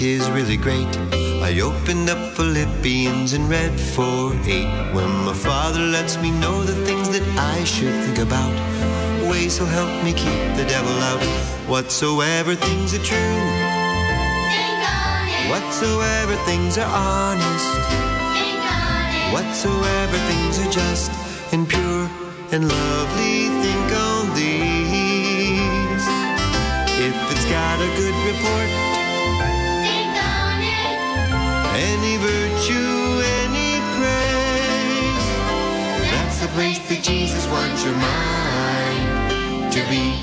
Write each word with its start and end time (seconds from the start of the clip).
Is 0.00 0.30
really 0.30 0.56
great. 0.56 0.88
I 1.42 1.60
opened 1.60 2.08
up 2.08 2.18
Philippians 2.36 3.32
and 3.32 3.48
read 3.48 3.72
4 3.78 4.32
8. 4.44 4.94
When 4.94 5.10
my 5.24 5.34
father 5.34 5.80
lets 5.80 6.16
me 6.16 6.30
know 6.30 6.62
the 6.62 6.74
things 6.86 7.08
that 7.10 7.22
I 7.38 7.64
should 7.64 7.94
think 8.04 8.18
about, 8.18 8.54
ways 9.28 9.58
he'll 9.58 9.66
help 9.66 9.92
me 10.02 10.12
keep 10.12 10.42
the 10.56 10.64
devil 10.66 10.96
out. 11.10 11.22
Whatsoever 11.68 12.54
things 12.54 12.94
are 12.94 13.04
true, 13.10 13.38
think 14.52 14.82
on 14.82 15.28
it. 15.28 15.50
whatsoever 15.52 16.36
things 16.48 16.78
are 16.78 16.90
honest, 16.90 17.68
think 18.34 18.64
on 18.64 19.04
it. 19.14 19.32
whatsoever 19.34 20.18
things 20.30 20.58
are 20.62 20.72
just 20.72 21.10
and 21.52 21.68
pure 21.68 22.08
and 22.52 22.68
lovely, 22.68 23.48
think 23.62 23.90
on 24.08 24.34
these. 24.34 26.04
If 27.06 27.16
it's 27.32 27.46
got 27.50 27.78
a 27.80 27.90
good 28.00 28.16
report, 28.30 28.83
any 31.74 32.16
virtue, 32.18 33.20
any 33.42 33.80
praise, 33.98 35.26
that's 36.10 36.38
the 36.40 36.48
place 36.54 36.78
that 36.88 37.02
Jesus 37.02 37.46
wants 37.48 37.84
your 37.84 37.94
mind 37.94 39.72
to 39.72 39.80
be. 39.90 40.14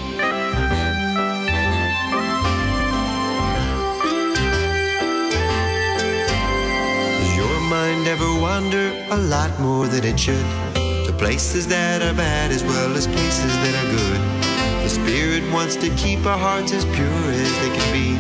Does 7.20 7.36
your 7.36 7.60
mind 7.70 8.08
ever 8.08 8.32
wander 8.40 9.06
a 9.10 9.18
lot 9.18 9.52
more 9.60 9.88
than 9.88 10.06
it 10.06 10.18
should? 10.18 10.46
To 11.06 11.14
places 11.18 11.68
that 11.68 12.02
are 12.02 12.14
bad 12.14 12.52
as 12.52 12.64
well 12.64 12.96
as 12.96 13.08
places 13.08 13.54
that 13.64 13.76
are 13.76 13.90
good. 13.92 14.22
The 14.84 14.90
Spirit 14.90 15.44
wants 15.52 15.76
to 15.76 15.90
keep 15.96 16.26
our 16.26 16.38
hearts 16.38 16.72
as 16.72 16.86
pure 16.86 17.32
as 17.44 17.52
they 17.60 17.72
can 17.76 17.92
be. 17.92 18.16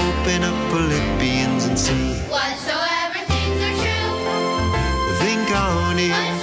Open 0.00 0.42
up 0.42 0.56
Philippians 0.72 1.66
and 1.66 1.78
see. 1.78 2.16
Think 5.96 6.35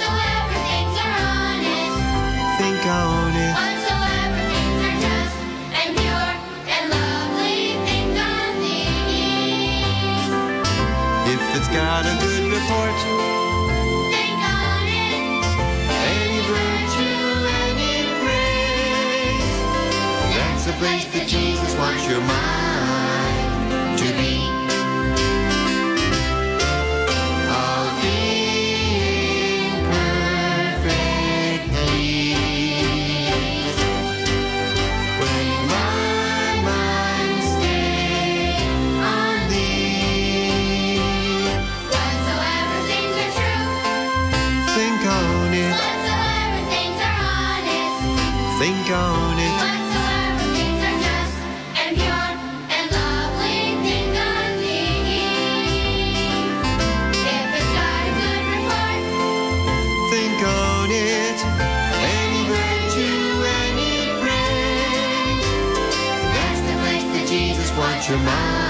mind 68.24 68.63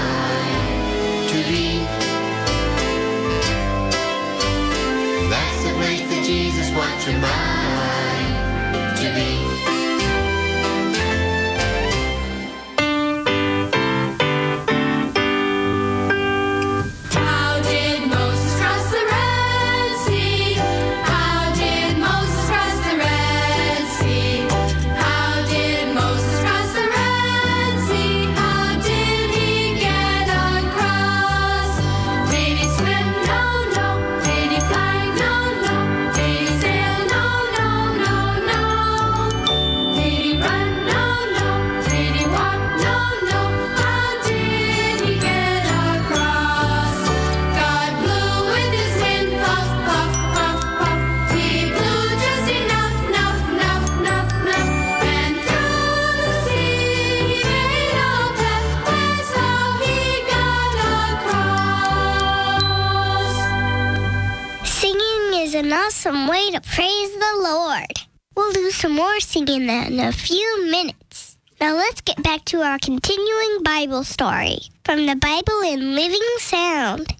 More 68.87 69.19
singing 69.19 69.67
in 69.67 69.99
a 69.99 70.11
few 70.11 70.69
minutes. 70.69 71.37
Now 71.59 71.75
let's 71.75 72.01
get 72.01 72.21
back 72.23 72.45
to 72.45 72.61
our 72.61 72.77
continuing 72.79 73.63
Bible 73.63 74.03
story 74.03 74.59
from 74.83 75.05
the 75.05 75.15
Bible 75.15 75.61
in 75.65 75.95
Living 75.95 76.21
Sound. 76.37 77.15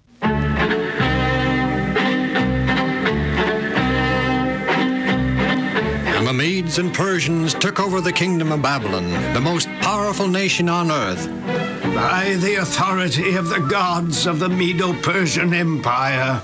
And 6.16 6.28
the 6.28 6.34
Medes 6.34 6.78
and 6.78 6.94
Persians 6.94 7.54
took 7.56 7.80
over 7.80 8.00
the 8.00 8.14
kingdom 8.14 8.52
of 8.52 8.62
Babylon, 8.62 9.10
the 9.34 9.42
most 9.42 9.68
powerful 9.82 10.28
nation 10.28 10.70
on 10.70 10.92
earth. 10.92 11.28
By 11.96 12.36
the 12.40 12.56
authority 12.62 13.36
of 13.36 13.50
the 13.50 13.60
gods 13.60 14.28
of 14.28 14.40
the 14.40 14.50
Medo 14.50 14.94
Persian 15.02 15.54
Empire, 15.54 16.42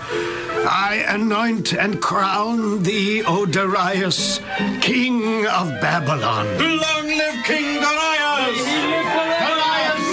I 0.64 1.04
anoint 1.08 1.74
and 1.74 2.02
crown 2.02 2.84
thee, 2.84 3.24
O 3.24 3.46
Darius, 3.46 4.40
king 4.82 5.48
of 5.48 5.70
Babylon. 5.82 6.46
Long 6.58 7.08
live 7.08 7.44
King 7.46 7.82
Darius! 7.82 8.66
Darius! 8.66 10.12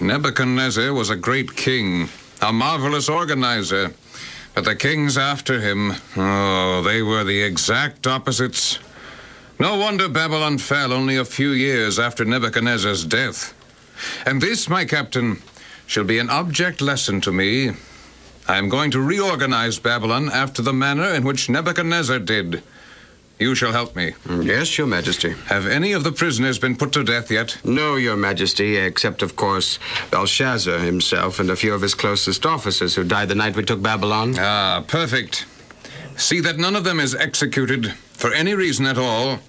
Nebuchadnezzar 0.00 0.92
was 0.92 1.10
a 1.10 1.16
great 1.16 1.54
king, 1.54 2.08
a 2.40 2.52
marvelous 2.52 3.08
organizer. 3.08 3.94
But 4.54 4.64
the 4.64 4.74
kings 4.76 5.16
after 5.16 5.60
him, 5.60 5.92
oh, 6.16 6.82
they 6.82 7.02
were 7.02 7.24
the 7.24 7.40
exact 7.40 8.06
opposites. 8.06 8.78
No 9.58 9.76
wonder 9.78 10.08
Babylon 10.08 10.58
fell 10.58 10.92
only 10.92 11.16
a 11.16 11.24
few 11.24 11.50
years 11.50 11.98
after 11.98 12.24
Nebuchadnezzar's 12.24 13.04
death. 13.04 13.54
And 14.26 14.40
this, 14.40 14.68
my 14.68 14.84
captain, 14.84 15.42
shall 15.86 16.04
be 16.04 16.18
an 16.18 16.30
object 16.30 16.80
lesson 16.80 17.20
to 17.22 17.32
me. 17.32 17.72
I 18.48 18.56
am 18.58 18.68
going 18.68 18.90
to 18.92 19.00
reorganize 19.00 19.78
Babylon 19.78 20.28
after 20.30 20.62
the 20.62 20.72
manner 20.72 21.08
in 21.14 21.24
which 21.24 21.48
Nebuchadnezzar 21.48 22.18
did. 22.18 22.62
You 23.38 23.54
shall 23.54 23.72
help 23.72 23.96
me. 23.96 24.12
Yes, 24.28 24.78
Your 24.78 24.86
Majesty. 24.86 25.30
Have 25.46 25.66
any 25.66 25.92
of 25.92 26.04
the 26.04 26.12
prisoners 26.12 26.58
been 26.58 26.76
put 26.76 26.92
to 26.92 27.02
death 27.02 27.30
yet? 27.30 27.58
No, 27.64 27.96
Your 27.96 28.16
Majesty, 28.16 28.76
except, 28.76 29.22
of 29.22 29.34
course, 29.36 29.78
Belshazzar 30.10 30.78
himself 30.78 31.40
and 31.40 31.50
a 31.50 31.56
few 31.56 31.74
of 31.74 31.82
his 31.82 31.94
closest 31.94 32.46
officers 32.46 32.94
who 32.94 33.04
died 33.04 33.28
the 33.28 33.34
night 33.34 33.56
we 33.56 33.64
took 33.64 33.82
Babylon. 33.82 34.36
Ah, 34.38 34.84
perfect. 34.86 35.46
See 36.16 36.40
that 36.40 36.58
none 36.58 36.76
of 36.76 36.84
them 36.84 37.00
is 37.00 37.14
executed 37.14 37.92
for 38.12 38.32
any 38.32 38.54
reason 38.54 38.86
at 38.86 38.98
all 38.98 39.40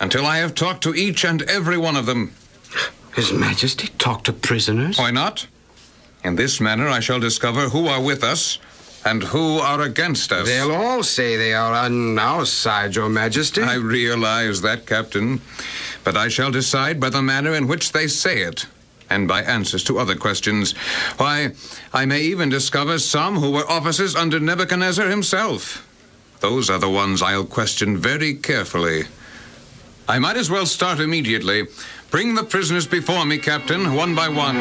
until 0.00 0.26
I 0.26 0.38
have 0.38 0.54
talked 0.54 0.82
to 0.84 0.94
each 0.94 1.24
and 1.24 1.42
every 1.42 1.78
one 1.78 1.96
of 1.96 2.06
them. 2.06 2.32
His 3.18 3.32
Majesty 3.32 3.88
talk 3.98 4.22
to 4.24 4.32
prisoners? 4.32 4.96
Why 4.96 5.10
not? 5.10 5.48
In 6.22 6.36
this 6.36 6.60
manner, 6.60 6.86
I 6.86 7.00
shall 7.00 7.18
discover 7.18 7.68
who 7.68 7.88
are 7.88 8.00
with 8.00 8.22
us 8.22 8.60
and 9.04 9.24
who 9.24 9.58
are 9.58 9.80
against 9.82 10.30
us. 10.30 10.46
They'll 10.46 10.70
all 10.70 11.02
say 11.02 11.36
they 11.36 11.52
are 11.52 11.74
on 11.74 12.16
our 12.16 12.46
side, 12.46 12.94
Your 12.94 13.08
Majesty. 13.08 13.60
I 13.60 13.74
realize 13.74 14.60
that, 14.62 14.86
Captain. 14.86 15.40
But 16.04 16.16
I 16.16 16.28
shall 16.28 16.52
decide 16.52 17.00
by 17.00 17.10
the 17.10 17.20
manner 17.20 17.54
in 17.54 17.66
which 17.66 17.90
they 17.90 18.06
say 18.06 18.42
it, 18.42 18.66
and 19.10 19.26
by 19.26 19.42
answers 19.42 19.82
to 19.84 19.98
other 19.98 20.14
questions. 20.14 20.76
Why, 21.16 21.54
I 21.92 22.06
may 22.06 22.20
even 22.20 22.50
discover 22.50 23.00
some 23.00 23.34
who 23.34 23.50
were 23.50 23.68
officers 23.68 24.14
under 24.14 24.38
Nebuchadnezzar 24.38 25.08
himself. 25.08 25.84
Those 26.38 26.70
are 26.70 26.78
the 26.78 26.88
ones 26.88 27.20
I'll 27.20 27.46
question 27.46 27.96
very 27.96 28.34
carefully. 28.34 29.06
I 30.06 30.20
might 30.20 30.36
as 30.36 30.50
well 30.50 30.66
start 30.66 31.00
immediately. 31.00 31.66
Bring 32.10 32.34
the 32.34 32.42
prisoners 32.42 32.86
before 32.86 33.26
me, 33.26 33.36
Captain, 33.36 33.94
one 33.94 34.14
by 34.14 34.30
one. 34.30 34.56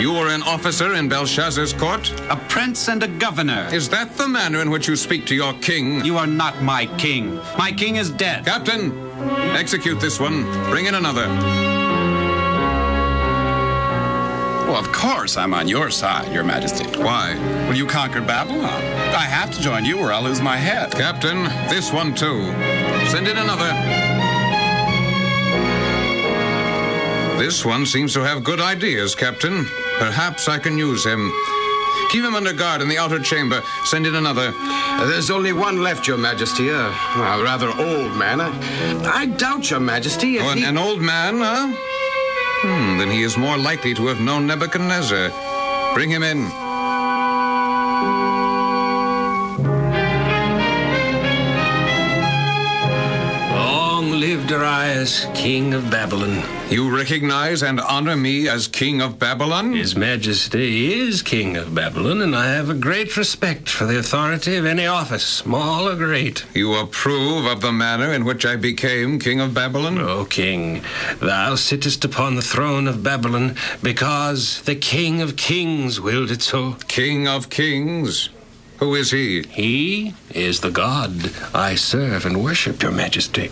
You 0.00 0.12
were 0.12 0.28
an 0.28 0.42
officer 0.42 0.94
in 0.94 1.08
Belshazzar's 1.08 1.72
court? 1.72 2.10
A 2.30 2.36
prince 2.48 2.88
and 2.88 3.04
a 3.04 3.08
governor. 3.08 3.68
Is 3.72 3.88
that 3.90 4.16
the 4.16 4.26
manner 4.26 4.60
in 4.60 4.70
which 4.70 4.88
you 4.88 4.96
speak 4.96 5.24
to 5.26 5.36
your 5.36 5.52
king? 5.60 6.04
You 6.04 6.18
are 6.18 6.26
not 6.26 6.62
my 6.62 6.86
king. 6.98 7.36
My 7.56 7.70
king 7.70 7.94
is 7.94 8.10
dead. 8.10 8.44
Captain, 8.44 8.90
execute 9.54 10.00
this 10.00 10.18
one. 10.18 10.42
Bring 10.68 10.86
in 10.86 10.96
another. 10.96 11.85
Of 14.76 14.92
course 14.92 15.38
I'm 15.38 15.54
on 15.54 15.68
your 15.68 15.90
side, 15.90 16.30
Your 16.32 16.44
Majesty. 16.44 16.84
Why? 17.00 17.34
Well, 17.66 17.74
you 17.74 17.86
conquered 17.86 18.26
Babylon. 18.26 18.64
I 18.64 19.24
have 19.24 19.50
to 19.54 19.60
join 19.60 19.86
you 19.86 19.98
or 19.98 20.12
I'll 20.12 20.22
lose 20.22 20.42
my 20.42 20.56
head. 20.58 20.92
Captain, 20.92 21.44
this 21.70 21.92
one 21.92 22.14
too. 22.14 22.44
Send 23.08 23.26
in 23.26 23.38
another. 23.38 23.72
This 27.38 27.64
one 27.64 27.86
seems 27.86 28.12
to 28.14 28.20
have 28.20 28.44
good 28.44 28.60
ideas, 28.60 29.14
Captain. 29.14 29.64
Perhaps 29.98 30.46
I 30.48 30.58
can 30.58 30.76
use 30.76 31.04
him. 31.04 31.32
Keep 32.10 32.24
him 32.24 32.34
under 32.34 32.52
guard 32.52 32.82
in 32.82 32.88
the 32.88 32.98
outer 32.98 33.18
chamber. 33.18 33.62
Send 33.84 34.06
in 34.06 34.14
another. 34.14 34.52
There's 35.06 35.30
only 35.30 35.52
one 35.54 35.82
left, 35.82 36.06
Your 36.06 36.18
Majesty. 36.18 36.68
A, 36.68 36.86
a 36.88 37.42
rather 37.42 37.68
old 37.68 38.14
man. 38.16 38.40
I, 38.42 38.50
I 39.04 39.26
doubt, 39.26 39.70
Your 39.70 39.80
Majesty, 39.80 40.38
Oh, 40.38 40.50
an, 40.50 40.58
he... 40.58 40.64
an 40.64 40.76
old 40.76 41.00
man, 41.00 41.38
huh? 41.38 41.72
Hmm, 42.66 42.98
then 42.98 43.12
he 43.12 43.22
is 43.22 43.36
more 43.36 43.56
likely 43.56 43.94
to 43.94 44.08
have 44.08 44.20
known 44.20 44.48
Nebuchadnezzar. 44.48 45.30
Bring 45.94 46.10
him 46.10 46.24
in. 46.24 46.65
Darius, 54.96 55.26
king 55.34 55.74
of 55.74 55.90
Babylon. 55.90 56.42
You 56.70 56.96
recognize 56.96 57.62
and 57.62 57.78
honor 57.82 58.16
me 58.16 58.48
as 58.48 58.66
king 58.66 59.02
of 59.02 59.18
Babylon? 59.18 59.74
His 59.74 59.94
Majesty 59.94 60.94
is 60.94 61.20
king 61.20 61.54
of 61.58 61.74
Babylon, 61.74 62.22
and 62.22 62.34
I 62.34 62.46
have 62.46 62.70
a 62.70 62.74
great 62.74 63.14
respect 63.14 63.68
for 63.68 63.84
the 63.84 63.98
authority 63.98 64.56
of 64.56 64.64
any 64.64 64.86
office, 64.86 65.26
small 65.26 65.86
or 65.86 65.96
great. 65.96 66.46
You 66.54 66.76
approve 66.76 67.44
of 67.44 67.60
the 67.60 67.72
manner 67.72 68.10
in 68.14 68.24
which 68.24 68.46
I 68.46 68.56
became 68.56 69.18
king 69.18 69.38
of 69.38 69.52
Babylon? 69.52 69.98
O 69.98 70.24
king, 70.24 70.82
thou 71.20 71.56
sittest 71.56 72.02
upon 72.02 72.34
the 72.34 72.40
throne 72.40 72.88
of 72.88 73.02
Babylon 73.02 73.54
because 73.82 74.62
the 74.62 74.76
king 74.76 75.20
of 75.20 75.36
kings 75.36 76.00
willed 76.00 76.30
it 76.30 76.40
so. 76.40 76.78
King 76.88 77.28
of 77.28 77.50
kings? 77.50 78.30
Who 78.78 78.94
is 78.94 79.10
he? 79.10 79.42
He 79.42 80.14
is 80.30 80.60
the 80.60 80.70
God 80.70 81.32
I 81.54 81.74
serve 81.76 82.26
and 82.26 82.44
worship, 82.44 82.82
your 82.82 82.92
majesty. 82.92 83.50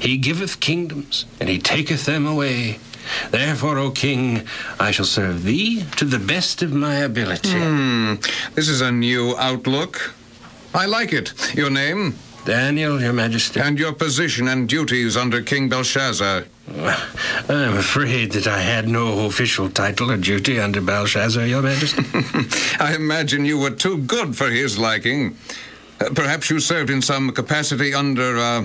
He 0.00 0.16
giveth 0.16 0.60
kingdoms, 0.60 1.26
and 1.40 1.48
he 1.48 1.58
taketh 1.58 2.06
them 2.06 2.26
away. 2.26 2.78
Therefore, 3.30 3.78
O 3.78 3.90
king, 3.90 4.42
I 4.78 4.92
shall 4.92 5.04
serve 5.04 5.42
thee 5.42 5.84
to 5.96 6.04
the 6.04 6.18
best 6.18 6.62
of 6.62 6.72
my 6.72 6.96
ability. 6.96 7.50
Hmm, 7.58 8.14
this 8.54 8.68
is 8.68 8.80
a 8.80 8.92
new 8.92 9.36
outlook. 9.36 10.14
I 10.72 10.86
like 10.86 11.12
it. 11.12 11.32
Your 11.54 11.70
name? 11.70 12.14
Daniel, 12.44 13.00
your 13.00 13.12
majesty. 13.12 13.60
And 13.60 13.78
your 13.78 13.92
position 13.92 14.48
and 14.48 14.68
duties 14.68 15.16
under 15.16 15.42
King 15.42 15.68
Belshazzar. 15.68 16.44
I'm 17.48 17.76
afraid 17.76 18.32
that 18.32 18.46
I 18.46 18.60
had 18.60 18.88
no 18.88 19.26
official 19.26 19.68
title 19.68 20.10
or 20.10 20.16
duty 20.16 20.58
under 20.58 20.80
Belshazzar, 20.80 21.46
your 21.46 21.62
majesty. 21.62 22.02
I 22.80 22.94
imagine 22.94 23.44
you 23.44 23.58
were 23.58 23.70
too 23.70 23.98
good 23.98 24.36
for 24.36 24.48
his 24.50 24.78
liking. 24.78 25.36
Uh, 26.00 26.10
perhaps 26.14 26.48
you 26.48 26.60
served 26.60 26.90
in 26.90 27.02
some 27.02 27.30
capacity 27.32 27.92
under 27.92 28.38
uh, 28.38 28.64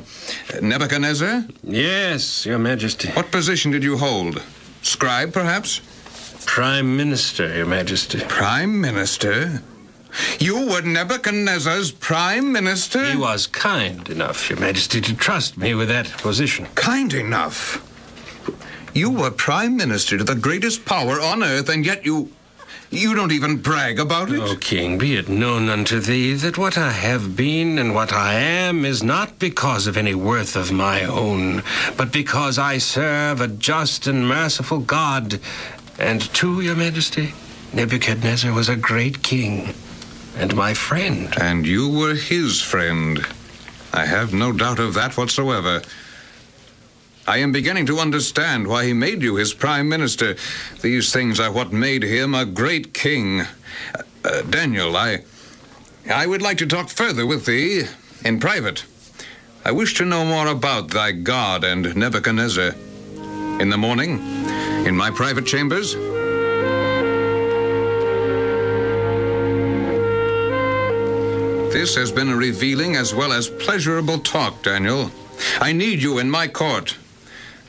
Nebuchadnezzar? 0.61 1.45
yes, 1.63 2.45
your 2.45 2.59
majesty. 2.59 3.09
What 3.09 3.31
position 3.31 3.71
did 3.71 3.83
you 3.83 3.97
hold? 3.97 4.41
Scribe, 4.83 5.33
perhaps? 5.33 5.81
Prime 6.45 6.95
Minister, 6.95 7.55
your 7.55 7.65
majesty. 7.65 8.19
Prime 8.27 8.79
Minister? 8.79 9.61
You 10.39 10.67
were 10.67 10.81
Nebuchadnezzar's 10.81 11.91
Prime 11.91 12.51
Minister? 12.51 13.03
He 13.05 13.17
was 13.17 13.47
kind 13.47 14.07
enough, 14.09 14.49
your 14.49 14.59
majesty, 14.59 15.01
to 15.01 15.15
trust 15.15 15.57
me 15.57 15.73
with 15.73 15.89
that 15.89 16.07
position. 16.17 16.67
Kind 16.75 17.13
enough. 17.13 17.81
You 18.93 19.11
were 19.11 19.31
Prime 19.31 19.75
Minister 19.75 20.17
to 20.17 20.23
the 20.23 20.35
greatest 20.35 20.85
power 20.85 21.19
on 21.19 21.43
earth, 21.43 21.69
and 21.69 21.85
yet 21.85 22.05
you. 22.05 22.31
You 22.91 23.15
don't 23.15 23.31
even 23.31 23.57
brag 23.57 23.99
about 23.99 24.31
it? 24.31 24.39
O 24.39 24.55
king, 24.55 24.97
be 24.97 25.15
it 25.15 25.27
known 25.27 25.69
unto 25.69 25.99
thee 25.99 26.33
that 26.35 26.57
what 26.57 26.77
I 26.77 26.91
have 26.91 27.35
been 27.35 27.77
and 27.79 27.93
what 27.95 28.13
I 28.13 28.35
am 28.35 28.85
is 28.85 29.03
not 29.03 29.39
because 29.39 29.87
of 29.87 29.97
any 29.97 30.13
worth 30.15 30.55
of 30.55 30.71
my 30.71 31.03
own, 31.03 31.63
but 31.97 32.13
because 32.13 32.57
I 32.59 32.77
serve 32.77 33.41
a 33.41 33.47
just 33.47 34.07
and 34.07 34.27
merciful 34.27 34.79
God. 34.79 35.39
And 35.97 36.21
to 36.35 36.61
your 36.61 36.75
majesty, 36.75 37.33
Nebuchadnezzar 37.73 38.53
was 38.53 38.69
a 38.69 38.77
great 38.77 39.23
king 39.23 39.73
and 40.37 40.55
my 40.55 40.73
friend. 40.73 41.33
And 41.39 41.65
you 41.65 41.89
were 41.89 42.15
his 42.15 42.61
friend. 42.61 43.25
I 43.93 44.05
have 44.05 44.33
no 44.33 44.51
doubt 44.51 44.79
of 44.79 44.93
that 44.95 45.17
whatsoever. 45.17 45.81
I 47.27 47.37
am 47.37 47.51
beginning 47.51 47.87
to 47.87 47.99
understand 47.99 48.67
why 48.67 48.85
he 48.85 48.93
made 48.93 49.21
you 49.21 49.35
his 49.35 49.53
prime 49.53 49.89
minister. 49.89 50.35
These 50.81 51.11
things 51.11 51.39
are 51.39 51.51
what 51.51 51.71
made 51.71 52.03
him 52.03 52.35
a 52.35 52.45
great 52.45 52.93
king. 52.93 53.41
Uh, 54.23 54.41
Daniel, 54.43 54.95
I. 54.95 55.23
I 56.11 56.27
would 56.27 56.43
like 56.43 56.59
to 56.59 56.67
talk 56.67 56.89
further 56.89 57.25
with 57.25 57.45
thee 57.45 57.83
in 58.23 58.39
private. 58.39 58.85
I 59.63 59.71
wish 59.71 59.95
to 59.95 60.05
know 60.05 60.23
more 60.23 60.47
about 60.47 60.89
thy 60.89 61.11
God 61.11 61.63
and 61.63 61.95
Nebuchadnezzar. 61.95 62.75
In 63.59 63.69
the 63.69 63.77
morning, 63.77 64.19
in 64.85 64.95
my 64.95 65.09
private 65.09 65.47
chambers, 65.47 65.95
This 71.85 71.97
has 71.97 72.11
been 72.11 72.29
a 72.29 72.35
revealing 72.35 72.95
as 72.95 73.13
well 73.13 73.31
as 73.31 73.47
pleasurable 73.47 74.17
talk, 74.17 74.63
Daniel. 74.63 75.11
I 75.61 75.71
need 75.71 76.01
you 76.01 76.17
in 76.17 76.31
my 76.31 76.47
court. 76.47 76.97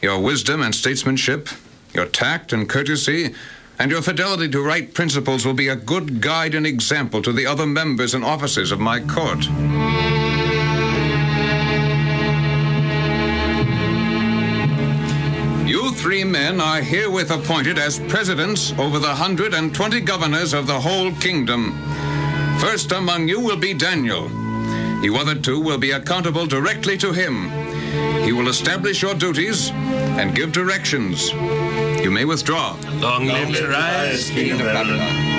Your 0.01 0.19
wisdom 0.19 0.63
and 0.63 0.75
statesmanship, 0.75 1.51
your 1.93 2.07
tact 2.07 2.51
and 2.51 2.67
courtesy, 2.67 3.35
and 3.79 3.91
your 3.91 4.01
fidelity 4.01 4.49
to 4.49 4.63
right 4.63 4.95
principles 4.95 5.45
will 5.45 5.53
be 5.53 5.69
a 5.69 5.77
good 5.77 6.23
guide 6.23 6.55
and 6.55 6.67
example 6.67 7.21
to 7.21 7.31
the 7.31 7.45
other 7.45 7.67
members 7.67 8.15
and 8.15 8.25
officers 8.25 8.73
of 8.73 8.81
my 8.81 9.01
court. 9.01 9.45
You 15.69 15.93
three 15.93 16.25
men 16.25 16.59
are 16.59 16.81
herewith 16.81 17.31
appointed 17.31 17.77
as 17.77 17.99
presidents 18.09 18.73
over 18.79 18.99
the 18.99 19.09
120 19.09 20.01
governors 20.01 20.55
of 20.55 20.67
the 20.67 20.81
whole 20.81 21.13
kingdom. 21.17 21.79
First 22.61 22.93
among 22.93 23.29
you 23.29 23.41
will 23.41 23.57
be 23.57 23.75
Daniel. 23.75 24.31
You 25.03 25.17
other 25.17 25.35
two 25.35 25.61
will 25.61 25.79
be 25.79 25.91
accountable 25.93 26.47
directly 26.47 26.97
to 26.99 27.13
him. 27.13 27.51
He 28.25 28.33
will 28.33 28.49
establish 28.49 29.03
your 29.03 29.15
duties 29.15 29.71
and 29.71 30.35
give 30.35 30.53
directions. 30.53 31.31
You 32.03 32.11
may 32.11 32.25
withdraw. 32.25 32.77
Long 32.95 33.27
live 33.27 33.55
Darius, 33.55 34.31
king 34.31 34.53
of 34.53 34.59
Babylon. 34.61 35.37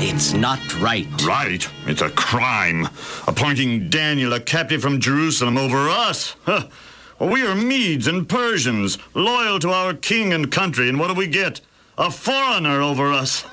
It's 0.00 0.32
not 0.32 0.58
right. 0.80 1.06
Right? 1.24 1.68
It's 1.86 2.02
a 2.02 2.10
crime. 2.10 2.88
Appointing 3.26 3.90
Daniel 3.90 4.32
a 4.32 4.40
captive 4.40 4.80
from 4.80 5.00
Jerusalem 5.00 5.58
over 5.58 5.88
us. 5.88 6.36
Huh. 6.44 6.68
Well, 7.18 7.30
we 7.30 7.44
are 7.44 7.54
Medes 7.54 8.06
and 8.06 8.28
Persians, 8.28 8.98
loyal 9.14 9.58
to 9.58 9.70
our 9.70 9.94
king 9.94 10.32
and 10.32 10.50
country, 10.50 10.88
and 10.88 11.00
what 11.00 11.08
do 11.08 11.14
we 11.14 11.26
get? 11.26 11.60
A 11.98 12.12
foreigner 12.12 12.80
over 12.80 13.12
us. 13.12 13.44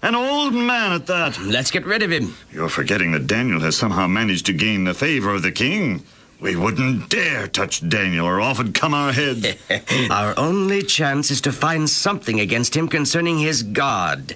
An 0.00 0.14
old 0.14 0.54
man 0.54 0.92
at 0.92 1.06
that. 1.06 1.38
Let's 1.38 1.70
get 1.70 1.84
rid 1.84 2.02
of 2.02 2.10
him. 2.10 2.34
You're 2.50 2.70
forgetting 2.70 3.12
that 3.12 3.26
Daniel 3.26 3.60
has 3.60 3.76
somehow 3.76 4.06
managed 4.06 4.46
to 4.46 4.54
gain 4.54 4.84
the 4.84 4.94
favor 4.94 5.34
of 5.34 5.42
the 5.42 5.52
king. 5.52 6.02
We 6.40 6.56
wouldn't 6.56 7.10
dare 7.10 7.46
touch 7.46 7.86
Daniel, 7.86 8.26
or 8.26 8.40
off 8.40 8.56
would 8.56 8.74
come 8.74 8.94
our 8.94 9.12
heads. 9.12 9.46
Our 10.10 10.32
only 10.38 10.82
chance 10.82 11.30
is 11.30 11.42
to 11.42 11.52
find 11.52 11.88
something 11.88 12.40
against 12.40 12.74
him 12.74 12.88
concerning 12.88 13.38
his 13.38 13.62
God. 13.62 14.34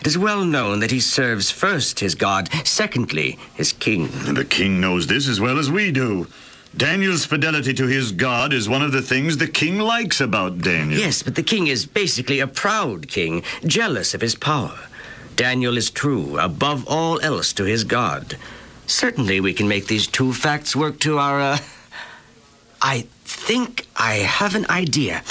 It 0.00 0.06
is 0.06 0.18
well 0.18 0.44
known 0.44 0.80
that 0.80 0.90
he 0.90 1.00
serves 1.00 1.50
first 1.50 2.00
his 2.00 2.14
God, 2.16 2.50
secondly 2.66 3.38
his 3.54 3.72
king. 3.72 4.10
And 4.26 4.36
the 4.36 4.44
king 4.44 4.80
knows 4.80 5.06
this 5.06 5.28
as 5.28 5.40
well 5.40 5.58
as 5.58 5.70
we 5.70 5.92
do. 5.92 6.26
Daniel's 6.76 7.24
fidelity 7.24 7.72
to 7.72 7.86
his 7.86 8.12
God 8.12 8.52
is 8.52 8.68
one 8.68 8.82
of 8.82 8.92
the 8.92 9.00
things 9.00 9.38
the 9.38 9.48
king 9.48 9.78
likes 9.78 10.20
about 10.20 10.58
Daniel. 10.58 11.00
Yes, 11.00 11.22
but 11.22 11.34
the 11.34 11.42
king 11.42 11.68
is 11.68 11.86
basically 11.86 12.38
a 12.38 12.46
proud 12.46 13.08
king, 13.08 13.42
jealous 13.64 14.12
of 14.12 14.20
his 14.20 14.34
power. 14.34 14.78
Daniel 15.36 15.78
is 15.78 15.90
true, 15.90 16.38
above 16.38 16.86
all 16.86 17.18
else, 17.20 17.54
to 17.54 17.64
his 17.64 17.82
God. 17.84 18.36
Certainly, 18.86 19.40
we 19.40 19.54
can 19.54 19.68
make 19.68 19.86
these 19.86 20.06
two 20.06 20.34
facts 20.34 20.76
work 20.76 21.00
to 21.00 21.18
our. 21.18 21.40
Uh... 21.40 21.58
I 22.82 23.06
think 23.24 23.86
I 23.96 24.16
have 24.16 24.54
an 24.54 24.66
idea. 24.68 25.22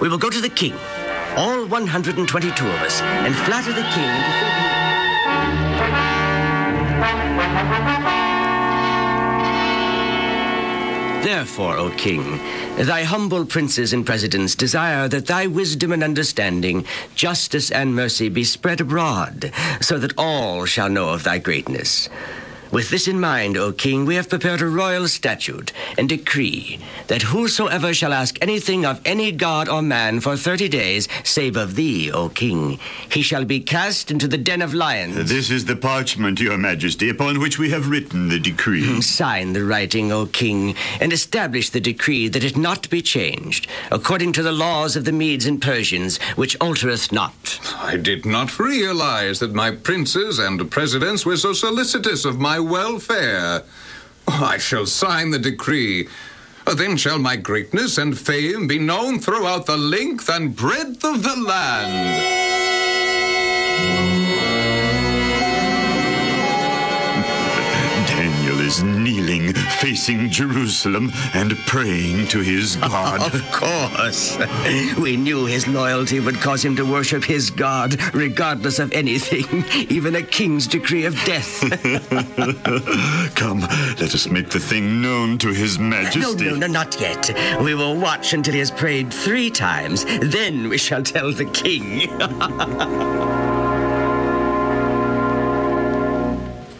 We 0.00 0.08
will 0.08 0.18
go 0.18 0.30
to 0.30 0.40
the 0.40 0.48
king, 0.48 0.74
all 1.36 1.64
122 1.64 2.66
of 2.66 2.82
us, 2.82 3.00
and 3.00 3.34
flatter 3.36 3.72
the 3.72 3.88
king 3.94 4.45
Therefore, 11.26 11.76
O 11.76 11.90
king, 11.90 12.38
thy 12.78 13.02
humble 13.02 13.44
princes 13.44 13.92
and 13.92 14.06
presidents 14.06 14.54
desire 14.54 15.08
that 15.08 15.26
thy 15.26 15.48
wisdom 15.48 15.90
and 15.90 16.04
understanding, 16.04 16.84
justice 17.16 17.72
and 17.72 17.96
mercy 17.96 18.28
be 18.28 18.44
spread 18.44 18.80
abroad, 18.80 19.50
so 19.80 19.98
that 19.98 20.16
all 20.16 20.66
shall 20.66 20.88
know 20.88 21.08
of 21.08 21.24
thy 21.24 21.38
greatness. 21.38 22.08
With 22.72 22.90
this 22.90 23.06
in 23.06 23.20
mind, 23.20 23.56
O 23.56 23.72
king, 23.72 24.04
we 24.04 24.16
have 24.16 24.28
prepared 24.28 24.60
a 24.60 24.66
royal 24.66 25.08
statute 25.08 25.72
and 25.96 26.08
decree 26.08 26.80
that 27.06 27.22
whosoever 27.22 27.94
shall 27.94 28.12
ask 28.12 28.36
anything 28.42 28.84
of 28.84 29.00
any 29.04 29.30
god 29.32 29.68
or 29.68 29.82
man 29.82 30.20
for 30.20 30.36
thirty 30.36 30.68
days, 30.68 31.08
save 31.22 31.56
of 31.56 31.76
thee, 31.76 32.10
O 32.10 32.28
king, 32.28 32.78
he 33.10 33.22
shall 33.22 33.44
be 33.44 33.60
cast 33.60 34.10
into 34.10 34.26
the 34.26 34.38
den 34.38 34.62
of 34.62 34.74
lions. 34.74 35.30
This 35.30 35.50
is 35.50 35.64
the 35.64 35.76
parchment, 35.76 36.40
your 36.40 36.58
majesty, 36.58 37.08
upon 37.08 37.38
which 37.38 37.58
we 37.58 37.70
have 37.70 37.88
written 37.88 38.28
the 38.28 38.38
decree. 38.38 38.84
Hmm, 38.84 39.00
sign 39.00 39.52
the 39.52 39.64
writing, 39.64 40.10
O 40.10 40.26
king, 40.26 40.74
and 41.00 41.12
establish 41.12 41.70
the 41.70 41.80
decree 41.80 42.28
that 42.28 42.44
it 42.44 42.56
not 42.56 42.90
be 42.90 43.00
changed, 43.00 43.68
according 43.90 44.32
to 44.32 44.42
the 44.42 44.52
laws 44.52 44.96
of 44.96 45.04
the 45.04 45.12
Medes 45.12 45.46
and 45.46 45.62
Persians, 45.62 46.18
which 46.34 46.58
altereth 46.58 47.12
not. 47.12 47.60
I 47.76 47.96
did 47.96 48.26
not 48.26 48.58
realize 48.58 49.38
that 49.38 49.54
my 49.54 49.70
princes 49.70 50.38
and 50.38 50.70
presidents 50.70 51.24
were 51.24 51.36
so 51.36 51.52
solicitous 51.52 52.24
of 52.24 52.38
my 52.38 52.55
welfare. 52.60 53.62
I 54.28 54.58
shall 54.58 54.86
sign 54.86 55.30
the 55.30 55.38
decree. 55.38 56.08
Then 56.74 56.96
shall 56.96 57.18
my 57.18 57.36
greatness 57.36 57.96
and 57.96 58.18
fame 58.18 58.66
be 58.66 58.78
known 58.78 59.20
throughout 59.20 59.66
the 59.66 59.76
length 59.76 60.28
and 60.28 60.54
breadth 60.54 61.04
of 61.04 61.22
the 61.22 61.36
land. 61.36 62.35
Facing 69.86 70.28
Jerusalem, 70.28 71.12
and 71.32 71.56
praying 71.58 72.26
to 72.26 72.40
his 72.40 72.74
God. 72.92 73.32
Of 73.32 73.40
course. 73.52 74.36
We 74.98 75.16
knew 75.16 75.44
his 75.46 75.68
loyalty 75.68 76.18
would 76.18 76.40
cause 76.40 76.64
him 76.64 76.74
to 76.74 76.84
worship 76.84 77.22
his 77.22 77.50
God, 77.50 77.94
regardless 78.12 78.80
of 78.80 78.90
anything, 78.92 79.64
even 79.88 80.16
a 80.16 80.22
king's 80.24 80.66
decree 80.66 81.04
of 81.04 81.14
death. 81.24 81.60
Come, 83.36 83.60
let 84.00 84.12
us 84.12 84.26
make 84.28 84.50
the 84.50 84.58
thing 84.58 85.00
known 85.00 85.38
to 85.38 85.52
his 85.52 85.78
No, 85.78 85.84
majesty. 85.90 86.46
no, 86.46 86.56
no, 86.56 86.66
not 86.66 87.00
yet. 87.00 87.30
We 87.62 87.76
will 87.76 87.94
watch 87.96 88.32
until 88.32 88.54
he 88.54 88.58
has 88.58 88.72
prayed 88.72 89.14
three 89.14 89.50
times. 89.50 90.04
Then 90.04 90.68
we 90.68 90.78
shall 90.78 91.04
tell 91.04 91.30
the 91.32 91.44
king. 91.44 92.10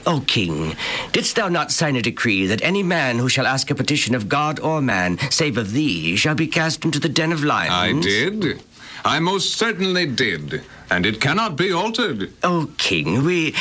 O 0.06 0.20
king, 0.20 0.76
didst 1.12 1.34
thou 1.34 1.48
not 1.48 1.72
sign 1.72 1.96
a 1.96 2.02
decree 2.02 2.46
that 2.46 2.62
any 2.62 2.82
man 2.82 3.18
who 3.18 3.28
shall 3.28 3.46
ask 3.46 3.70
a 3.70 3.74
petition 3.74 4.14
of 4.14 4.28
God 4.28 4.60
or 4.60 4.80
man, 4.80 5.18
save 5.30 5.58
of 5.58 5.72
thee, 5.72 6.14
shall 6.16 6.36
be 6.36 6.46
cast 6.46 6.84
into 6.84 7.00
the 7.00 7.08
den 7.08 7.32
of 7.32 7.42
lions? 7.42 7.72
I 7.72 7.92
did. 8.00 8.62
I 9.04 9.18
most 9.18 9.54
certainly 9.54 10.06
did. 10.06 10.62
And 10.90 11.04
it 11.04 11.20
cannot 11.20 11.56
be 11.56 11.72
altered. 11.72 12.32
O 12.44 12.70
king, 12.78 13.24
we. 13.24 13.54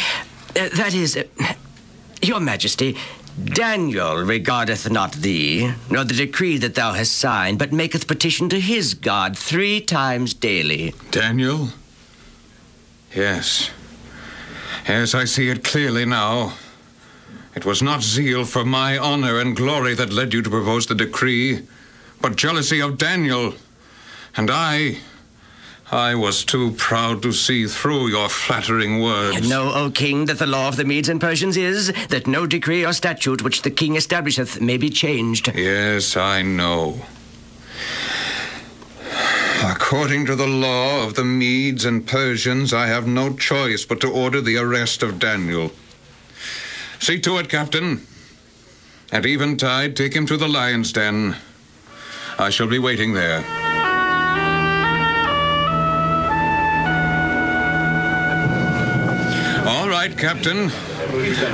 Uh, 0.56 0.70
that 0.76 0.94
is. 0.94 1.18
Uh, 1.18 1.54
your 2.22 2.40
majesty. 2.40 2.96
Daniel 3.44 4.16
regardeth 4.18 4.90
not 4.90 5.12
thee, 5.14 5.74
nor 5.90 6.06
the 6.06 6.14
decree 6.14 6.58
that 6.60 6.76
thou 6.76 6.94
hast 6.94 7.18
signed, 7.18 7.60
but 7.60 7.74
maketh 7.74 8.08
petition 8.08 8.48
to 8.50 8.60
his 8.62 8.94
God 8.94 9.38
three 9.38 9.82
times 9.82 10.34
daily. 10.34 10.94
Daniel? 11.12 11.70
Yes. 13.14 13.72
Yes, 14.88 15.16
I 15.16 15.26
see 15.26 15.50
it 15.50 15.64
clearly 15.64 16.06
now. 16.06 16.54
It 17.56 17.66
was 17.66 17.82
not 17.82 18.04
zeal 18.04 18.46
for 18.46 18.64
my 18.64 18.98
honor 18.98 19.40
and 19.40 19.56
glory 19.56 19.96
that 19.96 20.14
led 20.14 20.34
you 20.34 20.42
to 20.44 20.50
propose 20.50 20.86
the 20.86 20.94
decree, 20.94 21.62
but 22.22 22.36
jealousy 22.36 22.82
of 22.82 22.98
Daniel. 22.98 23.56
And 24.38 24.52
I. 24.52 24.98
I 25.92 26.16
was 26.16 26.44
too 26.44 26.72
proud 26.72 27.22
to 27.22 27.32
see 27.32 27.68
through 27.68 28.08
your 28.08 28.28
flattering 28.28 29.02
words. 29.02 29.38
I 29.38 29.40
know, 29.48 29.72
O 29.74 29.92
king, 29.92 30.26
that 30.26 30.40
the 30.40 30.48
law 30.48 30.68
of 30.68 30.78
the 30.78 30.84
Medes 30.84 31.10
and 31.10 31.22
Persians 31.22 31.58
is 31.58 31.94
that 32.10 32.26
no 32.26 32.48
decree 32.48 32.84
or 32.84 32.92
statute 32.92 33.44
which 33.44 33.62
the 33.62 33.70
king 33.70 33.96
establisheth 33.96 34.60
may 34.60 34.78
be 34.78 34.90
changed. 34.90 35.52
Yes, 35.56 36.18
I 36.18 36.42
know. 36.42 37.06
According 39.68 40.28
to 40.28 40.36
the 40.36 40.46
law 40.46 41.04
of 41.04 41.16
the 41.16 41.24
Medes 41.24 41.86
and 41.86 42.06
Persians, 42.06 42.72
I 42.72 42.86
have 42.86 43.08
no 43.08 43.36
choice 43.36 43.84
but 43.84 44.00
to 44.02 44.12
order 44.12 44.40
the 44.40 44.58
arrest 44.58 45.02
of 45.02 45.18
Daniel. 45.18 45.72
See 47.00 47.20
to 47.22 47.38
it, 47.40 47.50
Captain. 47.50 48.06
At 49.12 49.26
eventide, 49.26 49.96
take 49.96 50.14
him 50.14 50.28
to 50.28 50.38
the 50.38 50.48
lion's 50.48 50.94
den. 50.94 51.38
I 52.38 52.52
shall 52.52 52.68
be 52.68 52.78
waiting 52.78 53.14
there. 53.14 53.40
All 59.68 59.90
right, 59.90 60.16
Captain. 60.16 60.70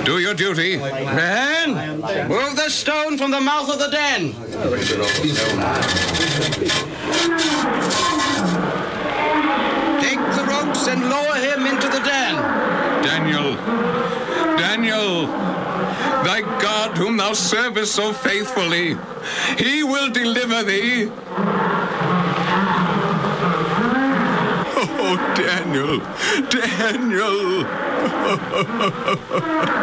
Do 0.05 0.19
your 0.19 0.33
duty. 0.33 0.77
Men, 0.77 2.01
move 2.27 2.55
the 2.55 2.69
stone 2.69 3.17
from 3.17 3.31
the 3.31 3.41
mouth 3.41 3.69
of 3.69 3.79
the 3.79 3.87
den. 3.87 4.33
Take 9.99 10.19
the 10.35 10.45
ropes 10.47 10.87
and 10.87 11.09
lower 11.09 11.35
him 11.35 11.65
into 11.67 11.87
the 11.87 11.99
den. 11.99 12.35
Daniel. 13.03 13.55
Daniel, 14.57 15.27
thy 16.23 16.41
God, 16.61 16.97
whom 16.97 17.17
thou 17.17 17.33
servest 17.33 17.93
so 17.95 18.13
faithfully, 18.13 18.95
he 19.57 19.83
will 19.83 20.09
deliver 20.11 20.63
thee. 20.63 21.09
Oh, 25.13 25.17
Daniel, 25.35 25.99
Daniel. 26.49 27.65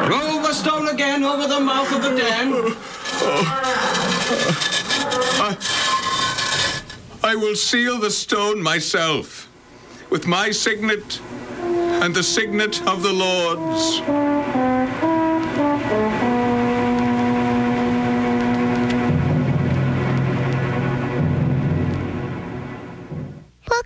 Roll 0.08 0.40
the 0.40 0.54
stone 0.54 0.88
again 0.88 1.22
over 1.22 1.46
the 1.46 1.60
mouth 1.60 1.92
of 1.92 2.02
the 2.02 2.16
den. 2.16 2.52
Oh. 2.54 3.44
I, 5.42 5.56
I 7.22 7.34
will 7.36 7.56
seal 7.56 7.98
the 7.98 8.10
stone 8.10 8.62
myself 8.62 9.50
with 10.08 10.26
my 10.26 10.50
signet 10.50 11.20
and 11.60 12.14
the 12.14 12.22
signet 12.22 12.80
of 12.86 13.02
the 13.02 13.12
Lord's. 13.12 14.37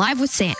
Live 0.00 0.18
with 0.18 0.30
Sam. 0.30 0.54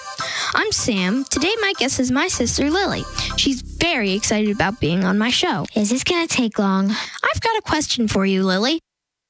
I'm 0.55 0.71
Sam. 0.71 1.25
Today, 1.25 1.55
my 1.63 1.73
guest 1.79 1.99
is 1.99 2.11
my 2.11 2.29
sister 2.29 2.71
Lily. 2.71 3.05
She's 3.39 3.63
very 3.63 4.13
excited 4.13 4.51
about 4.51 4.81
being 4.81 5.03
on 5.07 5.17
my 5.17 5.31
show. 5.31 5.65
Is 5.75 5.89
this 5.89 6.05
gonna 6.05 6.27
take 6.27 6.59
long? 6.59 6.91
I've 6.91 7.41
got 7.41 7.57
a 7.57 7.63
question 7.63 8.07
for 8.07 8.27
you, 8.27 8.45
Lily. 8.45 8.83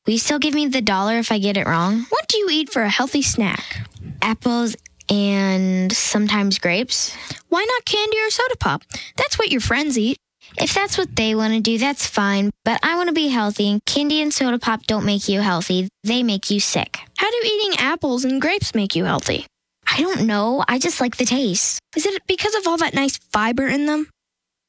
Will 0.05 0.15
you 0.15 0.19
still 0.19 0.41
give 0.41 0.53
me 0.53 0.67
the 0.67 0.81
dollar 0.81 1.19
if 1.19 1.31
I 1.31 1.39
get 1.39 1.57
it 1.57 1.65
wrong? 1.65 2.07
What 2.09 2.27
do 2.27 2.39
you 2.39 2.49
eat 2.51 2.73
for 2.73 2.83
a 2.83 2.89
healthy 2.89 3.23
snack? 3.23 3.87
Apples 4.21 4.75
and 5.09 5.93
sometimes 5.93 6.59
grapes. 6.59 7.15
Why 7.49 7.65
not 7.65 7.85
candy 7.85 8.19
or 8.19 8.31
soda 8.31 8.57
pop? 8.59 8.83
That's 9.17 9.39
what 9.39 9.53
your 9.53 9.61
friends 9.61 9.97
eat. 9.97 10.17
If 10.59 10.75
that's 10.75 10.99
what 10.99 11.15
they 11.15 11.37
want 11.37 11.55
to 11.55 11.61
do, 11.61 11.79
that's 11.79 12.09
fine. 12.09 12.51
But 12.65 12.81
I 12.83 12.97
want 12.97 13.11
to 13.11 13.15
be 13.15 13.29
healthy, 13.29 13.71
and 13.71 13.81
candy 13.87 14.21
and 14.23 14.35
soda 14.35 14.59
pop 14.59 14.89
don't 14.89 15.07
make 15.07 15.29
you 15.29 15.41
healthy. 15.41 15.89
They 16.03 16.25
make 16.25 16.51
you 16.51 16.59
sick. 16.59 16.99
How 17.17 17.31
do 17.31 17.37
eating 17.45 17.79
apples 17.79 18.25
and 18.25 18.41
grapes 18.41 18.75
make 18.75 18.97
you 18.97 19.05
healthy? 19.05 19.47
I 19.91 20.01
don't 20.01 20.27
know. 20.27 20.65
I 20.69 20.79
just 20.79 21.01
like 21.01 21.17
the 21.17 21.25
taste. 21.25 21.81
Is 21.97 22.07
it 22.07 22.23
because 22.27 22.55
of 22.55 22.67
all 22.67 22.77
that 22.79 22.95
nice 22.95 23.19
fiber 23.33 23.67
in 23.67 23.87
them? 23.87 24.09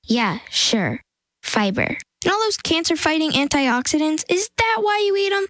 Yeah, 0.03 0.39
sure. 0.49 1.01
Fiber. 1.43 1.97
And 2.23 2.33
all 2.33 2.39
those 2.39 2.57
cancer 2.57 2.95
fighting 2.95 3.31
antioxidants? 3.31 4.25
Is 4.29 4.49
that 4.57 4.77
why 4.81 5.03
you 5.05 5.15
eat 5.15 5.29
them? 5.29 5.45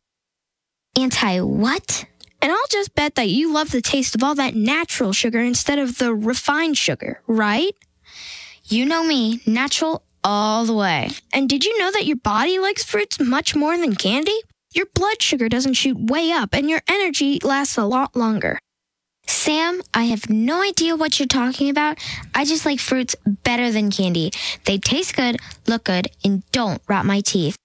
Anti 0.99 1.39
what? 1.39 2.05
And 2.41 2.51
I'll 2.51 2.57
just 2.69 2.95
bet 2.95 3.15
that 3.15 3.29
you 3.29 3.53
love 3.53 3.71
the 3.71 3.81
taste 3.81 4.15
of 4.15 4.23
all 4.23 4.35
that 4.35 4.55
natural 4.55 5.13
sugar 5.13 5.39
instead 5.39 5.79
of 5.79 5.99
the 5.99 6.13
refined 6.13 6.77
sugar, 6.77 7.21
right? 7.27 7.75
You 8.65 8.85
know 8.85 9.03
me, 9.03 9.41
natural 9.45 10.03
all 10.23 10.65
the 10.65 10.73
way. 10.73 11.09
And 11.33 11.47
did 11.47 11.63
you 11.63 11.77
know 11.79 11.91
that 11.91 12.05
your 12.05 12.17
body 12.17 12.59
likes 12.59 12.83
fruits 12.83 13.19
much 13.19 13.55
more 13.55 13.77
than 13.77 13.95
candy? 13.95 14.37
Your 14.73 14.87
blood 14.93 15.21
sugar 15.21 15.49
doesn't 15.49 15.73
shoot 15.73 15.97
way 15.97 16.31
up 16.31 16.53
and 16.53 16.69
your 16.69 16.81
energy 16.87 17.39
lasts 17.43 17.77
a 17.77 17.85
lot 17.85 18.15
longer. 18.15 18.59
Sam, 19.27 19.81
I 19.93 20.03
have 20.05 20.29
no 20.29 20.61
idea 20.61 20.95
what 20.95 21.19
you're 21.19 21.27
talking 21.27 21.69
about. 21.69 21.97
I 22.35 22.45
just 22.45 22.65
like 22.65 22.79
fruits 22.79 23.15
better 23.25 23.71
than 23.71 23.91
candy. 23.91 24.31
They 24.65 24.77
taste 24.77 25.15
good, 25.15 25.37
look 25.67 25.85
good, 25.85 26.07
and 26.23 26.43
don't 26.51 26.81
rot 26.87 27.05
my 27.05 27.21
teeth. 27.21 27.55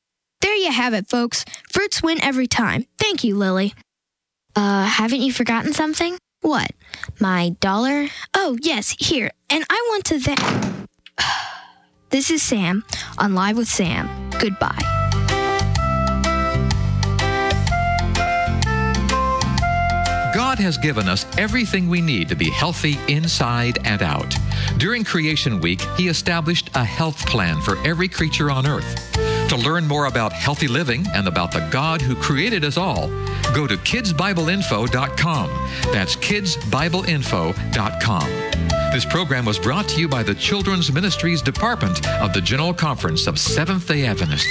There 0.40 0.54
you 0.54 0.70
have 0.70 0.94
it, 0.94 1.08
folks. 1.08 1.44
Fruits 1.72 2.02
win 2.02 2.22
every 2.22 2.46
time. 2.46 2.86
Thank 2.98 3.24
you, 3.24 3.36
Lily. 3.36 3.74
Uh, 4.54 4.84
haven't 4.84 5.20
you 5.20 5.32
forgotten 5.32 5.72
something? 5.72 6.16
What? 6.40 6.70
My 7.20 7.50
dollar? 7.60 8.06
Oh, 8.34 8.56
yes, 8.62 8.94
here. 8.98 9.30
And 9.50 9.64
I 9.68 9.86
want 9.90 10.04
to 10.06 10.20
thank. 10.20 10.40
This 12.08 12.30
is 12.30 12.40
Sam 12.40 12.84
on 13.18 13.34
Live 13.34 13.56
with 13.56 13.66
Sam. 13.66 14.30
Goodbye. 14.38 15.05
God 20.56 20.62
has 20.62 20.78
given 20.78 21.06
us 21.06 21.26
everything 21.36 21.86
we 21.86 22.00
need 22.00 22.30
to 22.30 22.34
be 22.34 22.48
healthy 22.48 22.98
inside 23.08 23.78
and 23.84 24.00
out. 24.00 24.34
During 24.78 25.04
Creation 25.04 25.60
Week, 25.60 25.82
He 25.98 26.08
established 26.08 26.70
a 26.74 26.82
health 26.82 27.26
plan 27.26 27.60
for 27.60 27.76
every 27.86 28.08
creature 28.08 28.50
on 28.50 28.66
earth. 28.66 29.12
To 29.50 29.56
learn 29.56 29.86
more 29.86 30.06
about 30.06 30.32
healthy 30.32 30.66
living 30.66 31.04
and 31.14 31.28
about 31.28 31.52
the 31.52 31.60
God 31.70 32.00
who 32.00 32.14
created 32.14 32.64
us 32.64 32.78
all, 32.78 33.08
go 33.54 33.66
to 33.66 33.76
kidsbibleinfo.com. 33.76 35.50
That's 35.92 36.16
kidsbibleinfo.com. 36.16 38.30
This 38.92 39.04
program 39.04 39.44
was 39.44 39.58
brought 39.58 39.88
to 39.88 40.00
you 40.00 40.08
by 40.08 40.22
the 40.22 40.34
Children's 40.34 40.90
Ministries 40.90 41.42
Department 41.42 42.08
of 42.08 42.32
the 42.32 42.40
General 42.40 42.72
Conference 42.72 43.26
of 43.26 43.38
Seventh 43.38 43.86
day 43.86 44.06
Adventists. 44.06 44.46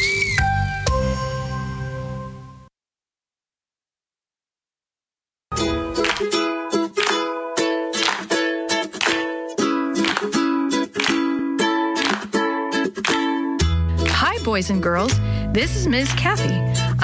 Boys 14.55 14.69
and 14.69 14.81
girls. 14.81 15.19
This 15.51 15.75
is 15.75 15.85
Ms. 15.85 16.09
Kathy. 16.13 16.55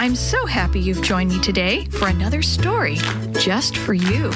I'm 0.01 0.15
so 0.15 0.45
happy 0.45 0.79
you've 0.79 1.01
joined 1.01 1.31
me 1.31 1.39
today 1.41 1.83
for 1.83 2.07
another 2.07 2.41
story 2.41 2.95
just 3.33 3.75
for 3.75 3.93
you. 3.93 4.31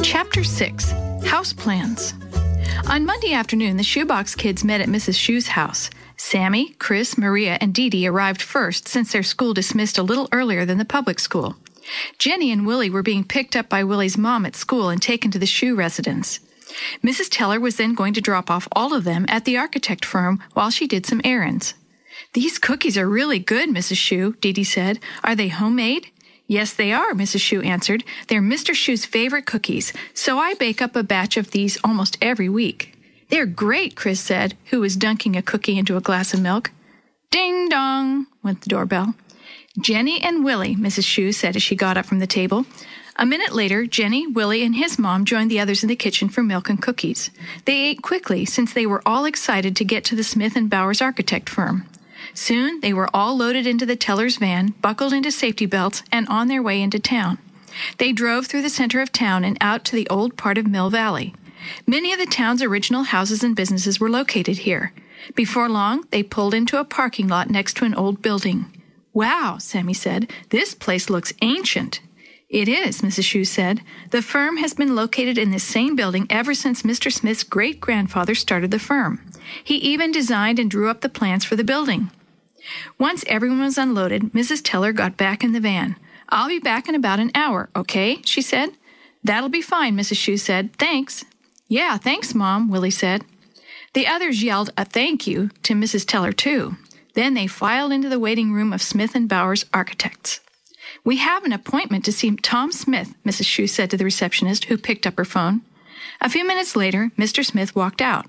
Chapter 0.00 0.44
6 0.44 0.92
House 1.24 1.52
Plans. 1.52 2.14
On 2.88 3.04
Monday 3.04 3.32
afternoon, 3.32 3.76
the 3.76 3.82
shoebox 3.82 4.36
kids 4.36 4.62
met 4.62 4.82
at 4.82 4.88
Mrs. 4.88 5.18
Shue's 5.18 5.48
house. 5.48 5.90
Sammy, 6.16 6.74
Chris, 6.74 7.18
Maria, 7.18 7.58
and 7.60 7.74
Dee 7.74 7.90
Dee 7.90 8.06
arrived 8.06 8.40
first 8.40 8.86
since 8.86 9.12
their 9.12 9.24
school 9.24 9.52
dismissed 9.52 9.98
a 9.98 10.04
little 10.04 10.28
earlier 10.30 10.64
than 10.64 10.78
the 10.78 10.84
public 10.84 11.18
school. 11.18 11.56
Jenny 12.20 12.52
and 12.52 12.68
Willie 12.68 12.88
were 12.88 13.02
being 13.02 13.24
picked 13.24 13.56
up 13.56 13.68
by 13.68 13.82
Willie's 13.82 14.16
mom 14.16 14.46
at 14.46 14.54
school 14.54 14.90
and 14.90 15.02
taken 15.02 15.32
to 15.32 15.40
the 15.40 15.44
Shoe 15.44 15.74
residence. 15.74 16.38
Mrs. 17.02 17.28
Teller 17.30 17.60
was 17.60 17.76
then 17.76 17.94
going 17.94 18.14
to 18.14 18.20
drop 18.20 18.50
off 18.50 18.68
all 18.72 18.94
of 18.94 19.04
them 19.04 19.26
at 19.28 19.44
the 19.44 19.56
architect 19.56 20.04
firm 20.04 20.42
while 20.52 20.70
she 20.70 20.86
did 20.86 21.06
some 21.06 21.20
errands. 21.24 21.74
These 22.32 22.58
cookies 22.58 22.98
are 22.98 23.08
really 23.08 23.38
good, 23.38 23.70
Mrs. 23.70 23.96
Shue, 23.96 24.34
Dee 24.40 24.52
Dee 24.52 24.64
said. 24.64 24.98
Are 25.22 25.34
they 25.34 25.48
homemade? 25.48 26.10
Yes, 26.46 26.74
they 26.74 26.92
are, 26.92 27.12
Mrs. 27.12 27.40
Shue 27.40 27.62
answered. 27.62 28.04
They're 28.28 28.42
Mr. 28.42 28.74
Shue's 28.74 29.06
favorite 29.06 29.46
cookies, 29.46 29.92
so 30.12 30.38
I 30.38 30.54
bake 30.54 30.82
up 30.82 30.94
a 30.94 31.02
batch 31.02 31.36
of 31.36 31.52
these 31.52 31.78
almost 31.82 32.18
every 32.20 32.48
week. 32.48 32.94
They're 33.30 33.46
great, 33.46 33.96
Chris 33.96 34.20
said, 34.20 34.54
who 34.66 34.80
was 34.80 34.96
dunking 34.96 35.36
a 35.36 35.42
cookie 35.42 35.78
into 35.78 35.96
a 35.96 36.02
glass 36.02 36.34
of 36.34 36.42
milk. 36.42 36.70
Ding 37.30 37.68
dong, 37.68 38.26
went 38.42 38.60
the 38.60 38.68
doorbell. 38.68 39.14
Jenny 39.80 40.20
and 40.20 40.44
Willie, 40.44 40.76
Mrs. 40.76 41.04
Shue 41.04 41.32
said 41.32 41.56
as 41.56 41.62
she 41.62 41.74
got 41.74 41.96
up 41.96 42.06
from 42.06 42.20
the 42.20 42.26
table. 42.26 42.66
A 43.16 43.24
minute 43.24 43.54
later, 43.54 43.86
Jenny, 43.86 44.26
Willie, 44.26 44.64
and 44.64 44.74
his 44.74 44.98
mom 44.98 45.24
joined 45.24 45.48
the 45.48 45.60
others 45.60 45.84
in 45.84 45.88
the 45.88 45.94
kitchen 45.94 46.28
for 46.28 46.42
milk 46.42 46.68
and 46.68 46.82
cookies. 46.82 47.30
They 47.64 47.76
ate 47.82 48.02
quickly 48.02 48.44
since 48.44 48.72
they 48.72 48.86
were 48.86 49.02
all 49.06 49.24
excited 49.24 49.76
to 49.76 49.84
get 49.84 50.04
to 50.06 50.16
the 50.16 50.24
Smith 50.24 50.56
and 50.56 50.68
Bowers 50.68 51.00
architect 51.00 51.48
firm. 51.48 51.86
Soon 52.34 52.80
they 52.80 52.92
were 52.92 53.08
all 53.14 53.36
loaded 53.36 53.68
into 53.68 53.86
the 53.86 53.94
Teller's 53.94 54.38
van, 54.38 54.74
buckled 54.80 55.12
into 55.12 55.30
safety 55.30 55.64
belts, 55.64 56.02
and 56.10 56.26
on 56.28 56.48
their 56.48 56.62
way 56.62 56.82
into 56.82 56.98
town. 56.98 57.38
They 57.98 58.12
drove 58.12 58.46
through 58.46 58.62
the 58.62 58.68
center 58.68 59.00
of 59.00 59.12
town 59.12 59.44
and 59.44 59.56
out 59.60 59.84
to 59.84 59.96
the 59.96 60.08
old 60.08 60.36
part 60.36 60.58
of 60.58 60.66
Mill 60.66 60.90
Valley. 60.90 61.34
Many 61.86 62.12
of 62.12 62.18
the 62.18 62.26
town's 62.26 62.62
original 62.62 63.04
houses 63.04 63.44
and 63.44 63.54
businesses 63.54 64.00
were 64.00 64.10
located 64.10 64.58
here. 64.58 64.92
Before 65.36 65.68
long, 65.68 66.04
they 66.10 66.24
pulled 66.24 66.52
into 66.52 66.78
a 66.78 66.84
parking 66.84 67.28
lot 67.28 67.48
next 67.48 67.76
to 67.76 67.84
an 67.84 67.94
old 67.94 68.22
building. 68.22 68.66
Wow, 69.12 69.58
Sammy 69.60 69.94
said, 69.94 70.30
this 70.50 70.74
place 70.74 71.08
looks 71.08 71.32
ancient. 71.40 72.00
It 72.54 72.68
is, 72.68 73.00
Mrs. 73.00 73.24
Shue 73.24 73.44
said. 73.44 73.80
The 74.10 74.22
firm 74.22 74.58
has 74.58 74.74
been 74.74 74.94
located 74.94 75.38
in 75.38 75.50
this 75.50 75.64
same 75.64 75.96
building 75.96 76.28
ever 76.30 76.54
since 76.54 76.82
Mr. 76.82 77.12
Smith's 77.12 77.42
great 77.42 77.80
grandfather 77.80 78.36
started 78.36 78.70
the 78.70 78.78
firm. 78.78 79.20
He 79.64 79.74
even 79.78 80.12
designed 80.12 80.60
and 80.60 80.70
drew 80.70 80.88
up 80.88 81.00
the 81.00 81.08
plans 81.08 81.44
for 81.44 81.56
the 81.56 81.64
building. 81.64 82.12
Once 82.96 83.24
everyone 83.26 83.58
was 83.58 83.76
unloaded, 83.76 84.32
Mrs. 84.32 84.60
Teller 84.62 84.92
got 84.92 85.16
back 85.16 85.42
in 85.42 85.50
the 85.50 85.58
van. 85.58 85.96
I'll 86.28 86.46
be 86.46 86.60
back 86.60 86.88
in 86.88 86.94
about 86.94 87.18
an 87.18 87.32
hour, 87.34 87.70
okay? 87.74 88.20
she 88.24 88.40
said. 88.40 88.70
That'll 89.24 89.48
be 89.48 89.60
fine, 89.60 89.96
Mrs. 89.96 90.18
Shue 90.18 90.36
said. 90.36 90.74
Thanks. 90.74 91.24
Yeah, 91.66 91.96
thanks, 91.96 92.36
Mom, 92.36 92.70
Willie 92.70 92.88
said. 92.88 93.24
The 93.94 94.06
others 94.06 94.44
yelled 94.44 94.70
a 94.78 94.84
thank 94.84 95.26
you 95.26 95.50
to 95.64 95.74
Mrs. 95.74 96.06
Teller, 96.06 96.30
too. 96.30 96.76
Then 97.14 97.34
they 97.34 97.48
filed 97.48 97.90
into 97.90 98.08
the 98.08 98.20
waiting 98.20 98.52
room 98.52 98.72
of 98.72 98.80
Smith 98.80 99.16
and 99.16 99.28
Bowers 99.28 99.66
Architects. 99.74 100.38
We 101.04 101.18
have 101.18 101.44
an 101.44 101.52
appointment 101.52 102.04
to 102.06 102.12
see 102.12 102.34
Tom 102.36 102.72
Smith, 102.72 103.14
Mrs. 103.26 103.44
Shue 103.44 103.66
said 103.66 103.90
to 103.90 103.98
the 103.98 104.06
receptionist, 104.06 104.64
who 104.64 104.78
picked 104.78 105.06
up 105.06 105.18
her 105.18 105.24
phone. 105.26 105.60
A 106.20 106.30
few 106.30 106.46
minutes 106.46 106.74
later, 106.74 107.10
Mr. 107.18 107.44
Smith 107.44 107.76
walked 107.76 108.00
out. 108.00 108.26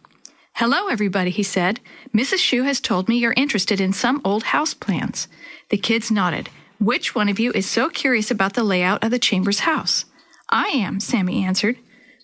Hello, 0.55 0.87
everybody, 0.87 1.31
he 1.31 1.43
said. 1.43 1.79
Mrs. 2.13 2.39
Shue 2.39 2.63
has 2.63 2.81
told 2.81 3.07
me 3.07 3.17
you're 3.17 3.33
interested 3.37 3.79
in 3.79 3.93
some 3.93 4.21
old 4.25 4.43
house 4.43 4.73
plans. 4.73 5.29
The 5.69 5.77
kids 5.77 6.11
nodded. 6.11 6.49
Which 6.77 7.15
one 7.15 7.29
of 7.29 7.39
you 7.39 7.53
is 7.53 7.65
so 7.65 7.89
curious 7.89 8.29
about 8.29 8.53
the 8.55 8.63
layout 8.63 9.03
of 9.03 9.11
the 9.11 9.19
Chambers 9.19 9.59
house? 9.59 10.03
I 10.49 10.67
am, 10.67 10.99
Sammy 10.99 11.45
answered. 11.45 11.77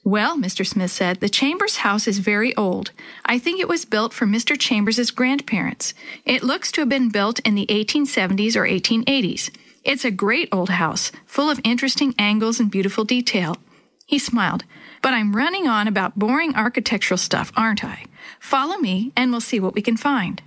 Well, 0.03 0.37
Mr. 0.37 0.65
Smith 0.65 0.91
said, 0.91 1.19
the 1.19 1.29
Chambers 1.29 1.77
house 1.77 2.07
is 2.07 2.17
very 2.17 2.55
old. 2.57 2.91
I 3.25 3.39
think 3.39 3.59
it 3.59 3.69
was 3.69 3.85
built 3.85 4.13
for 4.13 4.25
Mr. 4.25 4.59
Chambers' 4.59 5.11
grandparents. 5.11 5.93
It 6.25 6.43
looks 6.43 6.71
to 6.73 6.81
have 6.81 6.89
been 6.89 7.09
built 7.09 7.39
in 7.41 7.55
the 7.55 7.67
1870s 7.67 8.55
or 8.55 8.63
1880s. 8.63 9.51
It's 9.83 10.05
a 10.05 10.11
great 10.11 10.47
old 10.51 10.69
house, 10.69 11.11
full 11.25 11.49
of 11.49 11.59
interesting 11.63 12.13
angles 12.19 12.59
and 12.59 12.69
beautiful 12.69 13.03
detail. 13.03 13.57
He 14.05 14.19
smiled. 14.19 14.63
But 15.01 15.13
I'm 15.13 15.35
running 15.35 15.67
on 15.67 15.87
about 15.87 16.19
boring 16.19 16.55
architectural 16.55 17.17
stuff, 17.17 17.51
aren't 17.57 17.83
I? 17.83 18.05
Follow 18.39 18.77
me, 18.77 19.11
and 19.15 19.31
we'll 19.31 19.41
see 19.41 19.59
what 19.59 19.73
we 19.73 19.81
can 19.81 19.97
find. 19.97 20.41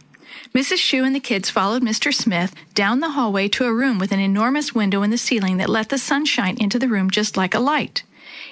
Mrs. 0.54 0.76
Shue 0.76 1.02
and 1.02 1.14
the 1.14 1.20
kids 1.20 1.50
followed 1.50 1.82
Mr. 1.82 2.14
Smith 2.14 2.54
down 2.74 3.00
the 3.00 3.10
hallway 3.10 3.48
to 3.48 3.64
a 3.64 3.74
room 3.74 3.98
with 3.98 4.12
an 4.12 4.20
enormous 4.20 4.72
window 4.72 5.02
in 5.02 5.10
the 5.10 5.18
ceiling 5.18 5.56
that 5.56 5.68
let 5.68 5.88
the 5.88 5.98
sunshine 5.98 6.56
into 6.60 6.78
the 6.78 6.88
room 6.88 7.10
just 7.10 7.36
like 7.36 7.54
a 7.54 7.60
light. 7.60 8.04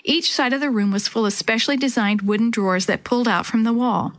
Each 0.03 0.33
side 0.33 0.53
of 0.53 0.61
the 0.61 0.71
room 0.71 0.91
was 0.91 1.07
full 1.07 1.27
of 1.27 1.33
specially 1.33 1.77
designed 1.77 2.23
wooden 2.23 2.51
drawers 2.51 2.87
that 2.87 3.05
pulled 3.05 3.29
out 3.29 3.47
from 3.47 3.63
the 3.63 3.73
wall. 3.73 4.15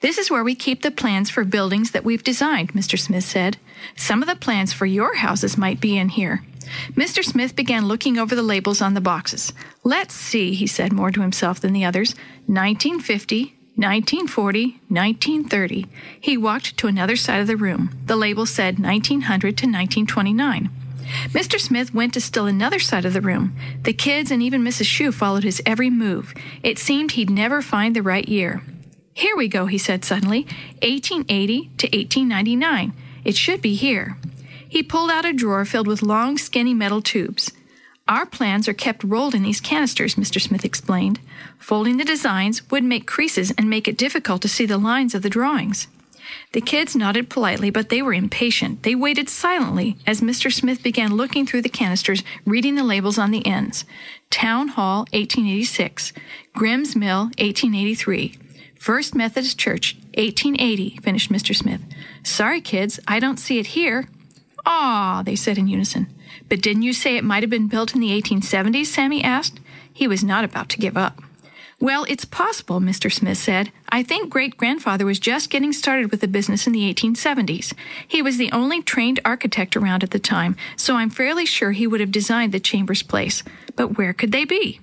This 0.00 0.18
is 0.18 0.30
where 0.30 0.44
we 0.44 0.54
keep 0.54 0.82
the 0.82 0.90
plans 0.90 1.30
for 1.30 1.44
buildings 1.44 1.90
that 1.92 2.04
we've 2.04 2.24
designed, 2.24 2.72
Mr. 2.72 2.98
Smith 2.98 3.24
said. 3.24 3.56
Some 3.96 4.22
of 4.22 4.28
the 4.28 4.36
plans 4.36 4.72
for 4.72 4.86
your 4.86 5.16
houses 5.16 5.56
might 5.56 5.80
be 5.80 5.96
in 5.96 6.10
here. 6.10 6.42
Mr. 6.94 7.24
Smith 7.24 7.56
began 7.56 7.88
looking 7.88 8.18
over 8.18 8.34
the 8.34 8.42
labels 8.42 8.80
on 8.80 8.94
the 8.94 9.00
boxes. 9.00 9.52
Let's 9.82 10.14
see, 10.14 10.54
he 10.54 10.66
said 10.66 10.92
more 10.92 11.10
to 11.10 11.22
himself 11.22 11.60
than 11.60 11.72
the 11.72 11.84
others. 11.84 12.14
1950, 12.46 13.56
1940, 13.76 14.80
1930. 14.88 15.86
He 16.20 16.36
walked 16.36 16.76
to 16.76 16.86
another 16.86 17.16
side 17.16 17.40
of 17.40 17.46
the 17.46 17.56
room. 17.56 17.98
The 18.06 18.16
label 18.16 18.46
said 18.46 18.78
1900 18.78 19.40
to 19.40 19.66
1929. 19.66 20.70
Mr. 21.28 21.58
Smith 21.58 21.92
went 21.92 22.14
to 22.14 22.20
still 22.20 22.46
another 22.46 22.78
side 22.78 23.04
of 23.04 23.12
the 23.12 23.20
room. 23.20 23.56
The 23.82 23.92
kids 23.92 24.30
and 24.30 24.42
even 24.42 24.62
Mrs. 24.62 24.86
Shue 24.86 25.10
followed 25.10 25.44
his 25.44 25.62
every 25.66 25.90
move. 25.90 26.34
It 26.62 26.78
seemed 26.78 27.12
he'd 27.12 27.30
never 27.30 27.62
find 27.62 27.96
the 27.96 28.02
right 28.02 28.28
year. 28.28 28.62
Here 29.12 29.36
we 29.36 29.48
go, 29.48 29.66
he 29.66 29.78
said 29.78 30.04
suddenly. 30.04 30.42
1880 30.82 31.70
to 31.78 31.86
1899. 31.86 32.92
It 33.24 33.36
should 33.36 33.60
be 33.60 33.74
here. 33.74 34.16
He 34.68 34.82
pulled 34.82 35.10
out 35.10 35.24
a 35.24 35.32
drawer 35.32 35.64
filled 35.64 35.86
with 35.86 36.02
long, 36.02 36.38
skinny 36.38 36.74
metal 36.74 37.02
tubes. 37.02 37.52
Our 38.08 38.26
plans 38.26 38.66
are 38.66 38.74
kept 38.74 39.04
rolled 39.04 39.34
in 39.34 39.42
these 39.42 39.60
canisters, 39.60 40.16
Mr. 40.16 40.40
Smith 40.40 40.64
explained. 40.64 41.20
Folding 41.58 41.96
the 41.96 42.04
designs 42.04 42.68
would 42.70 42.82
make 42.82 43.06
creases 43.06 43.52
and 43.52 43.70
make 43.70 43.86
it 43.86 43.96
difficult 43.98 44.42
to 44.42 44.48
see 44.48 44.66
the 44.66 44.78
lines 44.78 45.14
of 45.14 45.22
the 45.22 45.30
drawings. 45.30 45.86
The 46.52 46.60
kids 46.60 46.96
nodded 46.96 47.30
politely, 47.30 47.70
but 47.70 47.88
they 47.88 48.02
were 48.02 48.12
impatient. 48.12 48.82
They 48.82 48.94
waited 48.94 49.28
silently 49.28 49.96
as 50.06 50.20
Mr. 50.20 50.52
Smith 50.52 50.82
began 50.82 51.16
looking 51.16 51.46
through 51.46 51.62
the 51.62 51.68
canisters, 51.68 52.22
reading 52.44 52.74
the 52.74 52.84
labels 52.84 53.18
on 53.18 53.30
the 53.30 53.46
ends. 53.46 53.84
Town 54.30 54.68
Hall, 54.68 55.00
1886. 55.12 56.12
Grimm's 56.54 56.94
Mill, 56.94 57.24
1883. 57.38 58.36
First 58.80 59.14
Methodist 59.14 59.58
Church, 59.58 59.94
1880, 60.14 61.00
finished 61.02 61.30
Mr. 61.30 61.54
Smith. 61.54 61.82
Sorry, 62.22 62.62
kids, 62.62 62.98
I 63.06 63.20
don't 63.20 63.36
see 63.36 63.58
it 63.58 63.76
here. 63.76 64.08
Ah, 64.64 65.22
they 65.22 65.36
said 65.36 65.58
in 65.58 65.68
unison. 65.68 66.06
But 66.48 66.62
didn't 66.62 66.80
you 66.80 66.94
say 66.94 67.18
it 67.18 67.22
might 67.22 67.42
have 67.42 67.50
been 67.50 67.68
built 67.68 67.94
in 67.94 68.00
the 68.00 68.18
1870s? 68.18 68.86
Sammy 68.86 69.22
asked. 69.22 69.60
He 69.92 70.08
was 70.08 70.24
not 70.24 70.44
about 70.44 70.70
to 70.70 70.78
give 70.78 70.96
up. 70.96 71.22
Well, 71.78 72.06
it's 72.08 72.24
possible, 72.24 72.80
Mr. 72.80 73.12
Smith 73.12 73.36
said. 73.36 73.70
I 73.90 74.02
think 74.02 74.30
great 74.30 74.56
grandfather 74.56 75.04
was 75.04 75.20
just 75.20 75.50
getting 75.50 75.74
started 75.74 76.10
with 76.10 76.22
the 76.22 76.26
business 76.26 76.66
in 76.66 76.72
the 76.72 76.92
1870s. 76.94 77.74
He 78.08 78.22
was 78.22 78.38
the 78.38 78.50
only 78.50 78.80
trained 78.80 79.20
architect 79.26 79.76
around 79.76 80.02
at 80.02 80.10
the 80.10 80.18
time, 80.18 80.56
so 80.76 80.96
I'm 80.96 81.10
fairly 81.10 81.44
sure 81.44 81.72
he 81.72 81.86
would 81.86 82.00
have 82.00 82.10
designed 82.10 82.52
the 82.52 82.60
Chambers 82.60 83.02
place. 83.02 83.42
But 83.76 83.98
where 83.98 84.14
could 84.14 84.32
they 84.32 84.46
be? 84.46 84.80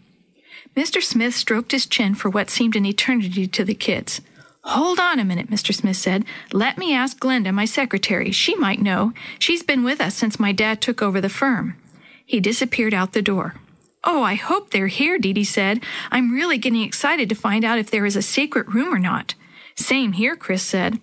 Mr. 0.78 1.02
Smith 1.02 1.34
stroked 1.34 1.72
his 1.72 1.88
chin 1.88 2.14
for 2.14 2.30
what 2.30 2.52
seemed 2.52 2.76
an 2.76 2.86
eternity 2.86 3.48
to 3.48 3.66
the 3.66 3.74
kids. 3.74 4.22
Hold 4.62 5.00
on 5.00 5.18
a 5.18 5.26
minute, 5.26 5.50
Mr. 5.50 5.74
Smith 5.74 5.98
said. 5.98 6.24
Let 6.54 6.78
me 6.78 6.94
ask 6.94 7.18
Glenda, 7.18 7.52
my 7.52 7.66
secretary. 7.66 8.32
She 8.32 8.54
might 8.54 8.80
know. 8.80 9.12
She's 9.40 9.64
been 9.64 9.84
with 9.84 10.00
us 10.00 10.14
since 10.14 10.40
my 10.40 10.52
dad 10.52 10.80
took 10.80 11.02
over 11.02 11.20
the 11.20 11.30
firm. 11.30 11.76
He 12.24 12.40
disappeared 12.40 12.94
out 12.94 13.14
the 13.14 13.24
door. 13.24 13.56
Oh, 14.04 14.22
I 14.22 14.36
hope 14.36 14.70
they're 14.70 14.86
here, 14.86 15.18
Dee 15.18 15.34
Dee 15.34 15.44
said. 15.44 15.82
I'm 16.12 16.32
really 16.32 16.60
getting 16.60 16.84
excited 16.84 17.28
to 17.30 17.36
find 17.36 17.66
out 17.66 17.80
if 17.80 17.90
there 17.90 18.06
is 18.06 18.16
a 18.16 18.22
secret 18.22 18.68
room 18.68 18.94
or 18.94 19.00
not. 19.00 19.34
Same 19.76 20.12
here, 20.12 20.36
Chris 20.36 20.62
said. 20.62 21.00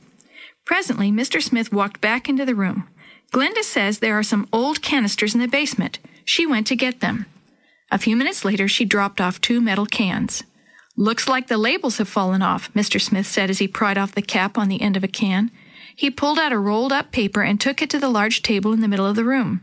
Presently, 0.65 1.11
Mr. 1.11 1.43
Smith 1.43 1.73
walked 1.73 2.01
back 2.01 2.29
into 2.29 2.45
the 2.45 2.55
room. 2.55 2.87
Glenda 3.33 3.65
says 3.65 3.99
there 3.99 4.17
are 4.17 4.23
some 4.23 4.49
old 4.53 4.83
canisters 4.83 5.35
in 5.35 5.41
the 5.41 5.49
basement. 5.49 5.99
She 6.25 6.47
went 6.47 6.69
to 6.69 6.77
get 6.77 7.01
them. 7.01 7.27
A 7.95 7.99
few 7.99 8.17
minutes 8.17 8.45
later, 8.45 8.67
she 8.67 8.85
dropped 8.85 9.21
off 9.21 9.41
two 9.41 9.61
metal 9.61 9.87
cans. 9.87 10.43
Looks 10.97 11.29
like 11.29 11.47
the 11.47 11.57
labels 11.57 11.99
have 11.99 12.09
fallen 12.09 12.43
off, 12.43 12.73
Mr. 12.75 13.01
Smith 13.01 13.25
said 13.25 13.51
as 13.51 13.61
he 13.61 13.69
pried 13.69 13.97
off 13.97 14.17
the 14.17 14.21
cap 14.21 14.59
on 14.59 14.69
the 14.69 14.83
end 14.83 14.97
of 14.97 15.05
a 15.05 15.09
can. 15.09 15.53
He 15.95 16.11
pulled 16.11 16.41
out 16.41 16.51
a 16.51 16.59
rolled 16.59 16.91
up 16.91 17.13
paper 17.13 17.43
and 17.43 17.61
took 17.61 17.81
it 17.81 17.89
to 17.91 18.01
the 18.01 18.09
large 18.09 18.43
table 18.43 18.73
in 18.73 18.81
the 18.81 18.89
middle 18.89 19.07
of 19.07 19.15
the 19.15 19.23
room. 19.23 19.63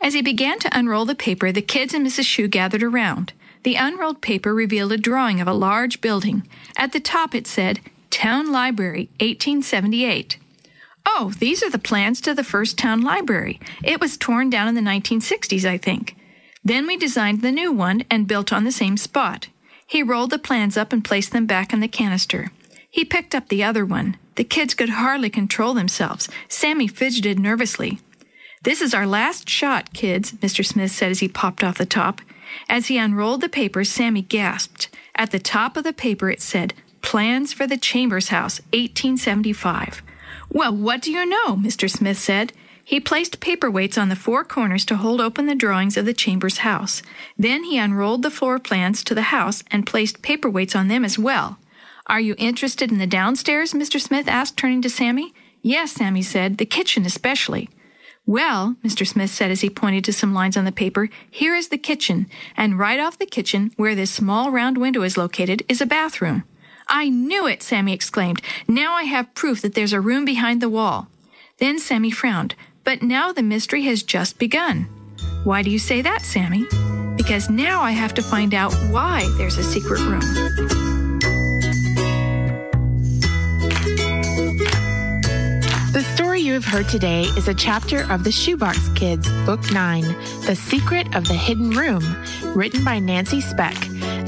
As 0.00 0.14
he 0.14 0.20
began 0.20 0.58
to 0.58 0.76
unroll 0.76 1.04
the 1.04 1.14
paper, 1.14 1.52
the 1.52 1.62
kids 1.62 1.94
and 1.94 2.04
Mrs. 2.04 2.24
Shue 2.24 2.48
gathered 2.48 2.82
around. 2.82 3.34
The 3.62 3.76
unrolled 3.76 4.20
paper 4.20 4.52
revealed 4.52 4.90
a 4.90 4.98
drawing 4.98 5.40
of 5.40 5.46
a 5.46 5.52
large 5.52 6.00
building. 6.00 6.48
At 6.76 6.90
the 6.90 6.98
top 6.98 7.36
it 7.36 7.46
said, 7.46 7.78
Town 8.10 8.50
Library, 8.50 9.10
1878. 9.20 10.38
Oh, 11.06 11.32
these 11.38 11.62
are 11.62 11.70
the 11.70 11.78
plans 11.78 12.20
to 12.22 12.34
the 12.34 12.42
first 12.42 12.76
town 12.76 13.02
library. 13.02 13.60
It 13.84 14.00
was 14.00 14.16
torn 14.16 14.50
down 14.50 14.66
in 14.66 14.74
the 14.74 14.80
1960s, 14.80 15.64
I 15.64 15.78
think. 15.78 16.16
Then 16.64 16.86
we 16.86 16.96
designed 16.96 17.40
the 17.40 17.52
new 17.52 17.72
one 17.72 18.04
and 18.10 18.26
built 18.26 18.52
on 18.52 18.64
the 18.64 18.72
same 18.72 18.96
spot. 18.96 19.48
He 19.86 20.02
rolled 20.02 20.30
the 20.30 20.38
plans 20.38 20.76
up 20.76 20.92
and 20.92 21.04
placed 21.04 21.32
them 21.32 21.46
back 21.46 21.72
in 21.72 21.80
the 21.80 21.88
canister. 21.88 22.50
He 22.90 23.04
picked 23.04 23.34
up 23.34 23.48
the 23.48 23.64
other 23.64 23.84
one. 23.84 24.16
The 24.34 24.44
kids 24.44 24.74
could 24.74 24.90
hardly 24.90 25.30
control 25.30 25.74
themselves. 25.74 26.28
Sammy 26.48 26.86
fidgeted 26.86 27.38
nervously. 27.38 27.98
This 28.62 28.80
is 28.82 28.92
our 28.92 29.06
last 29.06 29.48
shot, 29.48 29.92
kids, 29.94 30.32
Mr. 30.32 30.64
Smith 30.64 30.90
said 30.90 31.10
as 31.10 31.20
he 31.20 31.28
popped 31.28 31.64
off 31.64 31.78
the 31.78 31.86
top. 31.86 32.20
As 32.68 32.88
he 32.88 32.98
unrolled 32.98 33.40
the 33.40 33.48
paper, 33.48 33.84
Sammy 33.84 34.22
gasped. 34.22 34.88
At 35.14 35.30
the 35.30 35.38
top 35.38 35.76
of 35.76 35.84
the 35.84 35.92
paper 35.92 36.30
it 36.30 36.42
said, 36.42 36.74
Plans 37.00 37.52
for 37.52 37.66
the 37.66 37.78
Chambers 37.78 38.28
House, 38.28 38.60
1875. 38.72 40.02
Well, 40.50 40.74
what 40.76 41.00
do 41.02 41.10
you 41.10 41.24
know? 41.24 41.56
Mr. 41.56 41.90
Smith 41.90 42.18
said. 42.18 42.52
He 42.90 42.98
placed 42.98 43.38
paperweights 43.38 43.96
on 43.96 44.08
the 44.08 44.16
four 44.16 44.42
corners 44.42 44.84
to 44.86 44.96
hold 44.96 45.20
open 45.20 45.46
the 45.46 45.54
drawings 45.54 45.96
of 45.96 46.06
the 46.06 46.12
Chambers 46.12 46.58
house. 46.58 47.02
Then 47.38 47.62
he 47.62 47.78
unrolled 47.78 48.22
the 48.22 48.32
floor 48.32 48.58
plans 48.58 49.04
to 49.04 49.14
the 49.14 49.30
house 49.30 49.62
and 49.70 49.86
placed 49.86 50.22
paperweights 50.22 50.74
on 50.74 50.88
them 50.88 51.04
as 51.04 51.16
well. 51.16 51.60
Are 52.08 52.18
you 52.20 52.34
interested 52.36 52.90
in 52.90 52.98
the 52.98 53.06
downstairs? 53.06 53.74
Mr. 53.74 54.00
Smith 54.00 54.26
asked, 54.26 54.56
turning 54.56 54.82
to 54.82 54.90
Sammy. 54.90 55.32
Yes, 55.62 55.92
Sammy 55.92 56.20
said, 56.20 56.58
the 56.58 56.66
kitchen 56.66 57.06
especially. 57.06 57.70
Well, 58.26 58.74
Mr. 58.84 59.06
Smith 59.06 59.30
said 59.30 59.52
as 59.52 59.60
he 59.60 59.70
pointed 59.70 60.02
to 60.06 60.12
some 60.12 60.34
lines 60.34 60.56
on 60.56 60.64
the 60.64 60.72
paper, 60.72 61.10
here 61.30 61.54
is 61.54 61.68
the 61.68 61.78
kitchen, 61.78 62.26
and 62.56 62.76
right 62.76 62.98
off 62.98 63.20
the 63.20 63.24
kitchen, 63.24 63.70
where 63.76 63.94
this 63.94 64.10
small 64.10 64.50
round 64.50 64.78
window 64.78 65.02
is 65.02 65.16
located, 65.16 65.62
is 65.68 65.80
a 65.80 65.86
bathroom. 65.86 66.42
I 66.88 67.08
knew 67.08 67.46
it, 67.46 67.62
Sammy 67.62 67.92
exclaimed. 67.92 68.42
Now 68.66 68.94
I 68.94 69.04
have 69.04 69.32
proof 69.34 69.62
that 69.62 69.74
there's 69.74 69.92
a 69.92 70.00
room 70.00 70.24
behind 70.24 70.60
the 70.60 70.68
wall. 70.68 71.06
Then 71.58 71.78
Sammy 71.78 72.10
frowned. 72.10 72.56
But 72.84 73.02
now 73.02 73.32
the 73.32 73.42
mystery 73.42 73.82
has 73.82 74.02
just 74.02 74.38
begun. 74.38 74.88
Why 75.44 75.62
do 75.62 75.70
you 75.70 75.78
say 75.78 76.02
that, 76.02 76.22
Sammy? 76.22 76.66
Because 77.16 77.50
now 77.50 77.82
I 77.82 77.90
have 77.92 78.14
to 78.14 78.22
find 78.22 78.54
out 78.54 78.72
why 78.90 79.26
there's 79.36 79.58
a 79.58 79.62
secret 79.62 80.00
room. 80.00 80.79
The 85.92 86.04
story 86.14 86.40
you 86.40 86.52
have 86.52 86.64
heard 86.64 86.88
today 86.88 87.22
is 87.36 87.48
a 87.48 87.54
chapter 87.54 88.08
of 88.12 88.22
the 88.22 88.30
Shoebox 88.30 88.90
Kids, 88.90 89.28
Book 89.44 89.72
9, 89.72 90.02
The 90.46 90.54
Secret 90.54 91.16
of 91.16 91.26
the 91.26 91.34
Hidden 91.34 91.70
Room, 91.70 92.04
written 92.54 92.84
by 92.84 93.00
Nancy 93.00 93.40
Speck, 93.40 93.74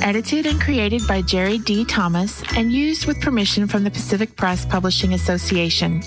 edited 0.03 0.45
and 0.47 0.61
created 0.61 1.03
by 1.07 1.23
Jerry 1.23 1.59
D. 1.59 1.85
Thomas, 1.85 2.43
and 2.57 2.73
used 2.73 3.07
with 3.07 3.21
permission 3.21 3.69
from 3.69 3.85
the 3.85 3.93
Pacific 3.93 4.35
Press 4.35 4.67
Publishing 4.67 5.15
Association. 5.15 6.03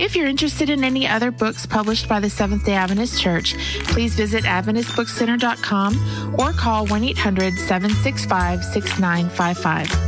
If 0.00 0.16
you're 0.16 0.26
interested 0.26 0.68
in 0.68 0.82
any 0.82 1.06
other 1.06 1.30
books 1.30 1.64
published 1.64 2.08
by 2.08 2.18
the 2.18 2.28
Seventh 2.28 2.64
day 2.64 2.74
Adventist 2.74 3.22
Church, 3.22 3.54
please 3.84 4.16
visit 4.16 4.42
AdventistBookCenter.com 4.42 6.40
or 6.40 6.52
call 6.54 6.86
1 6.86 7.04
800 7.04 7.54
765 7.54 8.64
6955. 8.64 10.07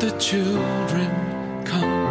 the 0.00 0.10
children 0.18 1.64
come. 1.64 2.08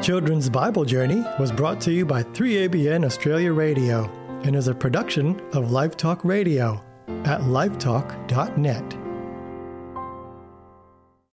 Children's 0.00 0.48
Bible 0.48 0.84
Journey 0.84 1.24
was 1.40 1.50
brought 1.50 1.80
to 1.82 1.92
you 1.92 2.06
by 2.06 2.22
3ABN 2.22 3.04
Australia 3.04 3.52
Radio 3.52 4.08
and 4.44 4.54
is 4.54 4.68
a 4.68 4.74
production 4.74 5.40
of 5.52 5.72
Live 5.72 5.96
Talk 5.96 6.24
Radio 6.24 6.80
at 7.24 7.40
livetalk.net. 7.40 8.99